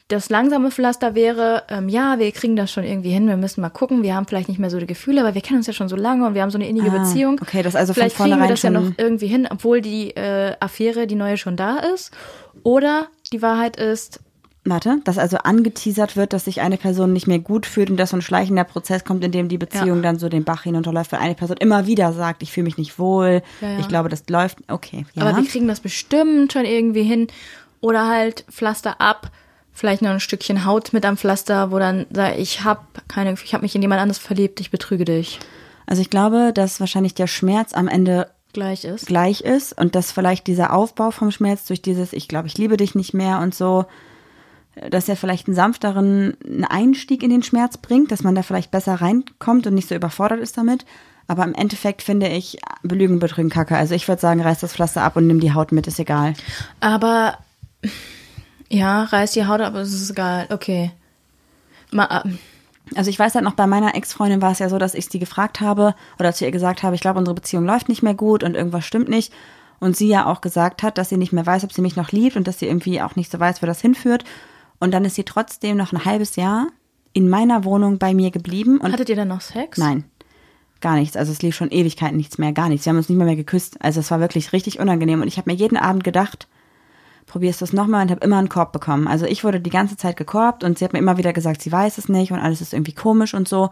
[0.09, 3.69] das langsame Pflaster wäre, ähm, ja, wir kriegen das schon irgendwie hin, wir müssen mal
[3.71, 5.89] gucken, wir haben vielleicht nicht mehr so die Gefühle, aber wir kennen uns ja schon
[5.89, 7.39] so lange und wir haben so eine innige Ah, Beziehung.
[7.41, 10.57] okay, das also von vielleicht kriegen wir das ja noch irgendwie hin, obwohl die äh,
[10.61, 12.11] Affäre, die neue schon da ist.
[12.65, 14.21] Oder die Wahrheit ist,
[14.65, 18.11] Warte, dass also angeteasert wird, dass sich eine Person nicht mehr gut fühlt und dass
[18.11, 20.03] so ein schleichender Prozess kommt, in dem die Beziehung Ja.
[20.03, 22.99] dann so den Bach hinunterläuft, weil eine Person immer wieder sagt, ich fühle mich nicht
[22.99, 23.79] wohl, Ja, ja.
[23.79, 25.07] ich glaube, das läuft, okay.
[25.15, 25.23] Ja.
[25.25, 27.29] aber wir kriegen das bestimmt schon irgendwie hin.
[27.81, 29.31] Oder halt Pflaster ab,
[29.73, 33.55] vielleicht noch ein Stückchen Haut mit am Pflaster, wo dann sag ich habe keine, ich
[33.55, 35.39] habe mich in jemand anderes verliebt, ich betrüge dich.
[35.87, 39.07] also ich glaube, dass wahrscheinlich der Schmerz am Ende Gleich ist.
[39.07, 42.77] gleich ist und dass vielleicht dieser Aufbau vom Schmerz durch dieses, ich glaube, ich liebe
[42.77, 43.87] dich nicht mehr und so,
[44.91, 46.37] dass er vielleicht einen sanfteren
[46.69, 50.41] Einstieg in den Schmerz bringt, dass man da vielleicht besser reinkommt und nicht so überfordert
[50.41, 50.85] ist damit.
[51.27, 53.77] Aber im Endeffekt finde ich Belügen, Betrügen, Kacke.
[53.77, 56.35] Also ich würde sagen, reiß das Pflaster ab und nimm die Haut mit, ist egal.
[56.81, 57.39] Aber
[58.69, 60.47] ja, reiß die Haut ab, es ist egal.
[60.51, 60.93] Okay.
[61.93, 62.39] Ma, ähm,
[62.95, 65.19] Also ich weiß halt noch, bei meiner Ex-Freundin war es ja so, dass ich sie
[65.19, 68.43] gefragt habe oder zu ihr gesagt habe, ich glaube, unsere Beziehung läuft nicht mehr gut
[68.43, 69.33] und irgendwas stimmt nicht.
[69.79, 72.13] Und sie ja auch gesagt hat, dass sie nicht mehr weiß, ob sie mich noch
[72.13, 74.25] liebt und dass sie irgendwie auch nicht so weiß, wo das hinführt.
[74.81, 76.69] Und dann ist sie trotzdem noch ein halbes Jahr
[77.13, 78.79] in meiner Wohnung bei mir geblieben.
[78.79, 79.79] Und hattet ihr dann noch Sex?
[79.79, 80.05] nein,
[80.81, 81.17] gar nichts.
[81.17, 82.87] Also es lief schon Ewigkeiten nichts mehr, gar nichts.
[82.87, 83.77] Wir haben uns nicht mehr, mehr geküsst.
[83.83, 85.21] Also es war wirklich richtig unangenehm.
[85.21, 86.49] Und ich habe mir jeden Abend gedacht,
[87.27, 89.07] probierst du es nochmal und habe immer einen Korb bekommen.
[89.07, 91.71] Also ich wurde die ganze Zeit gekorbt und sie hat mir immer wieder gesagt, sie
[91.71, 93.71] weiß es nicht und alles ist irgendwie komisch und so.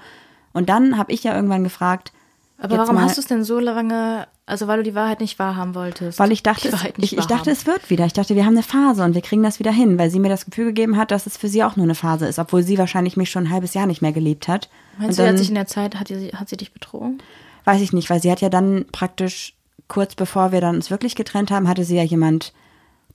[0.52, 2.12] Und dann habe ich ja irgendwann gefragt,
[2.60, 5.20] Aber jetzt warum mal, hast du es denn so lange, also weil du die Wahrheit
[5.20, 6.18] nicht wahrhaben wolltest?
[6.18, 8.04] weil ich dachte, es, ich, ich dachte, es wird wieder.
[8.04, 10.28] Ich dachte, wir haben eine Phase und wir kriegen das wieder hin, weil sie mir
[10.28, 12.76] das Gefühl gegeben hat, dass es für sie auch nur eine Phase ist, obwohl sie
[12.76, 14.68] wahrscheinlich mich schon ein halbes Jahr nicht mehr geliebt hat.
[14.98, 17.22] Meinst und du, dann, hat sich in der Zeit, hat, die, hat sie dich betrogen?
[17.64, 19.54] Weiß ich nicht, weil sie hat ja dann praktisch
[19.86, 22.52] kurz bevor wir dann uns wirklich getrennt haben, hatte sie ja jemand,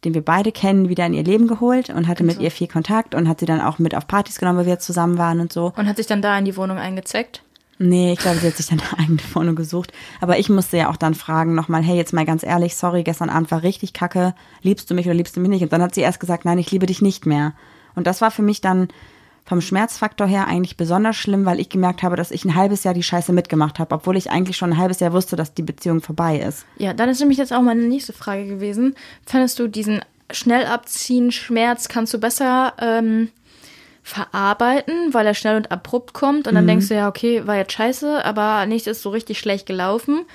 [0.06, 3.14] den wir beide kennen, wieder in ihr Leben geholt und hatte mit ihr viel Kontakt
[3.14, 5.74] und hat sie dann auch mit auf Partys genommen, weil wir zusammen waren und so.
[5.76, 7.44] Und hat sich dann da in die Wohnung eingezeckt?
[7.80, 9.92] Nee, ich glaube, sie hat sich dann eine eigene Wohnung gesucht.
[10.22, 13.30] Aber ich musste ja auch dann fragen nochmal, hey, jetzt mal ganz ehrlich, sorry, gestern
[13.30, 14.36] Abend war richtig kacke.
[14.62, 15.64] Liebst du mich oder liebst du mich nicht?
[15.64, 17.54] Und dann hat sie erst gesagt, nein, ich liebe dich nicht mehr.
[17.96, 18.90] Und das war für mich dann
[19.46, 22.94] vom Schmerzfaktor her eigentlich besonders schlimm, weil ich gemerkt habe, dass ich ein halbes Jahr
[22.94, 26.02] die Scheiße mitgemacht habe, obwohl ich eigentlich schon ein halbes Jahr wusste, dass die Beziehung
[26.02, 26.66] vorbei ist.
[26.78, 28.96] Ja, dann ist nämlich jetzt auch meine nächste Frage gewesen.
[29.26, 30.02] Fandest du diesen
[30.32, 33.30] schnell abziehen Schmerz, kannst du besser ähm,
[34.04, 37.72] verarbeiten, weil er schnell und abrupt kommt und dann denkst du ja, okay, war jetzt
[37.72, 40.26] scheiße, aber nichts ist so richtig schlecht gelaufen.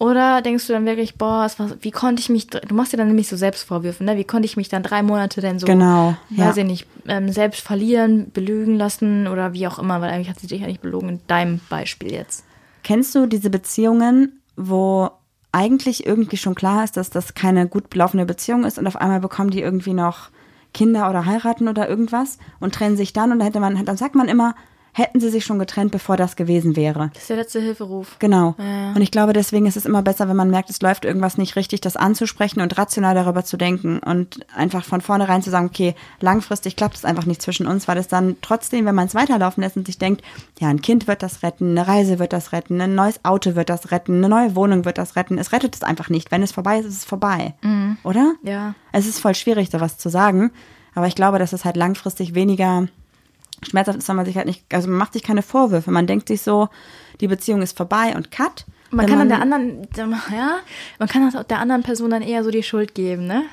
[0.00, 3.08] Oder denkst du dann wirklich, boah, war, wie konnte ich mich, du machst dir dann
[3.08, 4.16] nämlich so Selbstvorwürfe, ne?
[4.16, 6.46] Wie konnte ich mich dann drei Monate denn so, Genau, ja.
[6.46, 10.38] weiß ich nicht, ähm, selbst verlieren, belügen lassen oder wie auch immer, weil eigentlich hat
[10.38, 12.44] sie dich ja nicht belogen in deinem Beispiel jetzt.
[12.84, 15.10] Kennst du diese Beziehungen, wo
[15.50, 19.20] eigentlich irgendwie schon klar ist, dass das keine gut belaufene Beziehung ist und auf einmal
[19.20, 20.30] bekommen die irgendwie noch
[20.74, 24.14] Kinder oder heiraten oder irgendwas und trennen sich dann und dann hätte man, dann sagt
[24.14, 24.54] man immer,
[24.98, 27.10] hätten sie sich schon getrennt, bevor das gewesen wäre.
[27.14, 28.16] Das ist der letzte Hilferuf.
[28.18, 28.54] Genau.
[28.58, 28.92] Ja.
[28.92, 31.56] Und ich glaube, deswegen ist es immer besser, wenn man merkt, es läuft irgendwas nicht
[31.56, 35.94] richtig, das anzusprechen und rational darüber zu denken und einfach von vornherein zu sagen, okay,
[36.20, 39.62] langfristig klappt es einfach nicht zwischen uns, weil es dann trotzdem, wenn man es weiterlaufen
[39.62, 40.22] lässt und sich denkt,
[40.58, 43.70] ja, ein Kind wird das retten, eine Reise wird das retten, ein neues Auto wird
[43.70, 46.30] das retten, eine neue Wohnung wird das retten, es rettet es einfach nicht.
[46.30, 47.54] Wenn es vorbei ist, ist es vorbei.
[48.02, 48.34] Oder?
[48.42, 48.74] Ja.
[48.92, 50.50] Es ist voll schwierig, sowas zu sagen,
[50.94, 52.88] aber ich glaube, dass es halt langfristig weniger
[53.68, 55.90] schmerzhaft ist, wenn man sich halt nicht, also man macht sich keine Vorwürfe.
[55.90, 56.68] Man denkt sich so,
[57.20, 58.64] die Beziehung ist vorbei und cut.
[58.90, 59.88] Man Wenn kann dann der anderen,
[60.32, 60.58] ja,
[60.98, 63.44] man kann das auch der anderen Person dann eher so die Schuld geben, ne?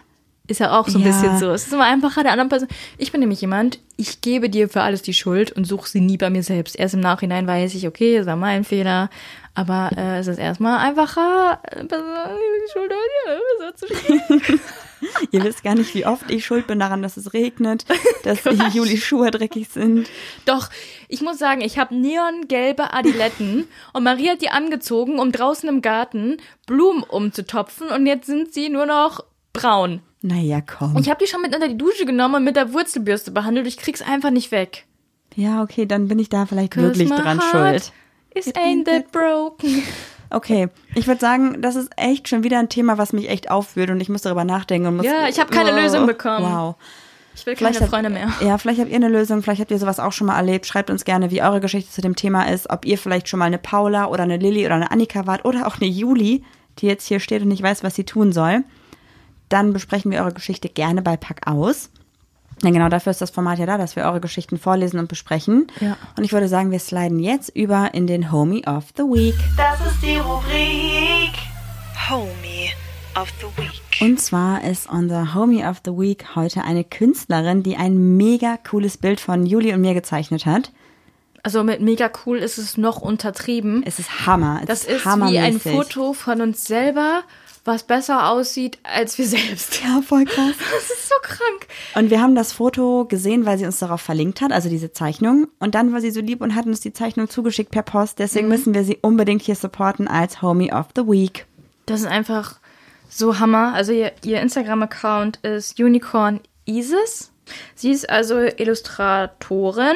[0.47, 1.08] Ist ja auch so ein Ja.
[1.08, 1.49] bisschen so.
[1.49, 2.70] Es ist immer einfacher der anderen Person.
[2.99, 6.18] Ich bin nämlich jemand, ich gebe dir für alles die Schuld und suche sie nie
[6.18, 6.78] bei mir selbst.
[6.78, 9.10] Erst im Nachhinein weiß ich, okay, es war mein Fehler.
[9.56, 14.60] Aber äh, es ist erstmal einfacher, äh, die Schuld dir zu schieben.
[15.32, 17.86] Ihr wisst gar nicht, wie oft ich schuld bin daran, dass es regnet,
[18.24, 18.39] dass
[18.74, 20.10] Julis Schuhe dreckig sind.
[20.45, 20.70] Doch,
[21.08, 25.82] ich muss sagen, ich habe neongelbe Adiletten und Maria hat die angezogen, um draußen im
[25.82, 30.01] Garten Blumen umzutopfen und jetzt sind sie nur noch braun.
[30.22, 30.95] Naja, komm.
[30.95, 33.68] Und ich habe die schon mit unter die Dusche genommen und mit der Wurzelbürste behandelt.
[33.68, 34.86] Ich krieg's einfach nicht weg.
[35.36, 37.43] Ja, okay, dann bin ich da vielleicht 'Cause wirklich dran heart
[37.84, 37.93] schuld.
[38.36, 39.84] Is ain't that broken.
[40.32, 43.92] Okay, ich würde sagen, das ist echt schon wieder ein Thema, was mich echt aufwühlt
[43.92, 44.88] und ich muss darüber nachdenken.
[44.88, 46.44] Und muss, Ja, ich habe keine Oh, Lösung bekommen.
[46.44, 46.76] Wow.
[47.36, 48.30] Ich will keine Vielleicht Freunde mehr.
[48.42, 50.66] Ja, vielleicht habt ihr eine Lösung, vielleicht habt ihr sowas auch schon mal erlebt.
[50.66, 53.46] Schreibt uns gerne, wie eure Geschichte zu dem Thema ist, ob ihr vielleicht schon mal
[53.46, 56.44] eine Paula oder eine Lilly oder eine Annika wart oder auch eine Juli,
[56.80, 58.64] die jetzt hier steht und nicht weiß, was sie tun soll.
[59.48, 61.92] Dann besprechen wir eure Geschichte gerne bei Pack aus.
[62.64, 65.68] Denn genau dafür ist das Format ja da, dass wir eure Geschichten vorlesen und besprechen.
[65.82, 65.97] Ja.
[66.18, 69.36] Und ich würde sagen, wir sliden jetzt über in den Homie of the Week.
[69.58, 71.34] Das ist die Rubrik
[72.10, 72.70] Homie
[73.20, 73.82] of the Week.
[74.01, 78.97] Und zwar ist unser Homie of the Week heute eine Künstlerin, die ein mega cooles
[78.97, 80.72] Bild von Juli und mir gezeichnet hat.
[81.43, 83.84] Also mit mega cool ist es noch untertrieben.
[83.86, 84.62] Es ist Hammer.
[84.62, 85.60] Es Das ist wie ein.
[85.60, 87.22] Foto von uns selber,
[87.66, 89.82] was besser aussieht als wir selbst.
[89.84, 90.53] Ja, voll krass.
[90.76, 91.68] Das ist so krank.
[91.95, 95.47] Und wir haben das Foto gesehen, weil sie uns darauf verlinkt hat, also diese Zeichnung.
[95.59, 98.20] Und dann war sie so lieb und hat uns die Zeichnung zugeschickt per Post.
[98.20, 101.45] Deswegen müssen wir sie unbedingt hier supporten als Homie of the Week.
[101.86, 102.59] Das ist einfach
[103.09, 103.74] so Hammer.
[103.74, 107.32] Also ihr, ihr Instagram-Account ist Unicorn Isis.
[107.76, 109.95] Sie ist also Illustratorin,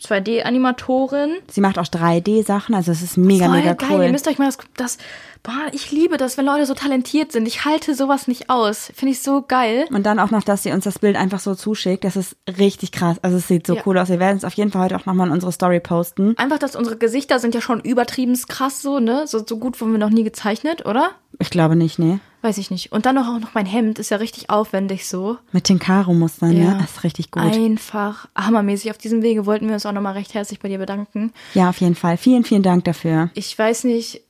[0.00, 1.36] 2D-Animatorin.
[1.50, 3.88] Sie macht auch 3D-Sachen, also es ist mega, Voll mega geil.
[3.92, 4.04] cool.
[4.04, 4.98] Ihr müsst euch mal das, das.
[5.42, 7.48] Boah, ich liebe das, wenn Leute so talentiert sind.
[7.48, 8.92] Ich halte sowas nicht aus.
[8.94, 9.86] Finde ich so geil.
[9.90, 12.04] Und dann auch noch, dass sie uns das Bild einfach so zuschickt.
[12.04, 13.16] Das ist richtig krass.
[13.22, 13.82] Also es sieht so Ja.
[13.86, 14.10] cool aus.
[14.10, 16.34] Wir werden es auf jeden Fall heute auch nochmal in unsere Story posten.
[16.36, 19.26] Einfach, dass unsere Gesichter sind ja schon übertrieben krass so, ne?
[19.26, 21.12] So, so gut wurden wir noch nie gezeichnet, oder?
[21.40, 22.18] Ich glaube nicht, nee.
[22.42, 22.92] Weiß ich nicht.
[22.92, 25.38] Und dann noch auch noch mein Hemd ist ja richtig aufwendig so.
[25.52, 26.72] Mit den Karo-Mustern, Ja.
[26.72, 26.78] ja.
[26.80, 27.42] Das ist richtig gut.
[27.42, 28.90] Einfach hammermäßig.
[28.90, 31.32] Auf diesem Wege wollten wir uns auch nochmal recht herzlich bei dir bedanken.
[31.54, 32.16] Ja, auf jeden Fall.
[32.16, 33.30] Vielen, vielen Dank dafür.
[33.34, 34.22] Ich weiß nicht,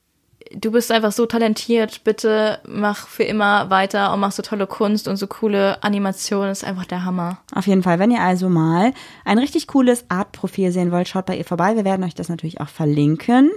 [0.52, 2.02] du bist einfach so talentiert.
[2.02, 6.50] Bitte mach für immer weiter und mach so tolle Kunst und so coole Animationen.
[6.50, 7.38] ist einfach der Hammer.
[7.54, 7.98] Auf jeden Fall.
[8.00, 8.92] Wenn ihr also mal
[9.24, 11.76] ein richtig cooles Art-Profil sehen wollt, schaut bei ihr vorbei.
[11.76, 13.50] Wir werden euch das natürlich auch verlinken.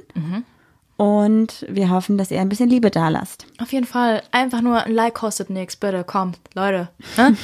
[0.95, 3.45] Und wir hoffen, dass ihr ein bisschen Liebe da lasst.
[3.59, 4.21] Auf jeden Fall.
[4.31, 5.75] Einfach nur ein Like kostet nichts.
[5.75, 6.89] Bitte, kommt, Leute.
[7.17, 7.35] Ne?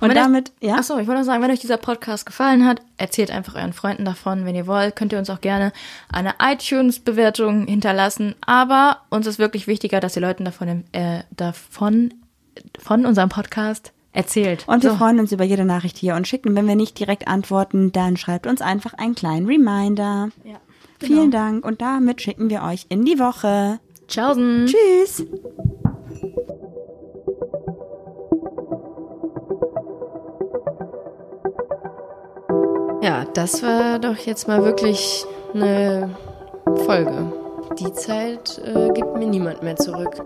[0.00, 0.76] Und wenn damit, ja.
[0.76, 4.04] Achso, ich wollte noch sagen, wenn euch dieser Podcast gefallen hat, erzählt einfach euren Freunden
[4.04, 4.44] davon.
[4.44, 5.72] Wenn ihr wollt, könnt ihr uns auch gerne
[6.12, 8.36] eine iTunes-Bewertung hinterlassen.
[8.46, 12.14] Aber uns ist wirklich wichtiger, dass ihr Leuten davon, äh, davon,
[12.78, 14.64] von unserem Podcast erzählt.
[14.68, 14.96] Und wir So.
[14.96, 16.54] freuen uns über jede Nachricht hier und schicken.
[16.54, 20.28] Wenn wir nicht direkt antworten, dann schreibt uns einfach einen kleinen Reminder.
[20.44, 20.56] Ja,
[20.98, 21.12] Genau.
[21.14, 23.78] Vielen Dank und damit schicken wir euch in die Woche.
[24.08, 24.66] Tschaußen.
[24.66, 25.26] Tschüss.
[33.00, 35.24] Ja, das war doch jetzt mal wirklich
[35.54, 36.16] eine
[36.84, 37.32] Folge.
[37.78, 40.20] Die Zeit äh, gibt mir niemand mehr zurück.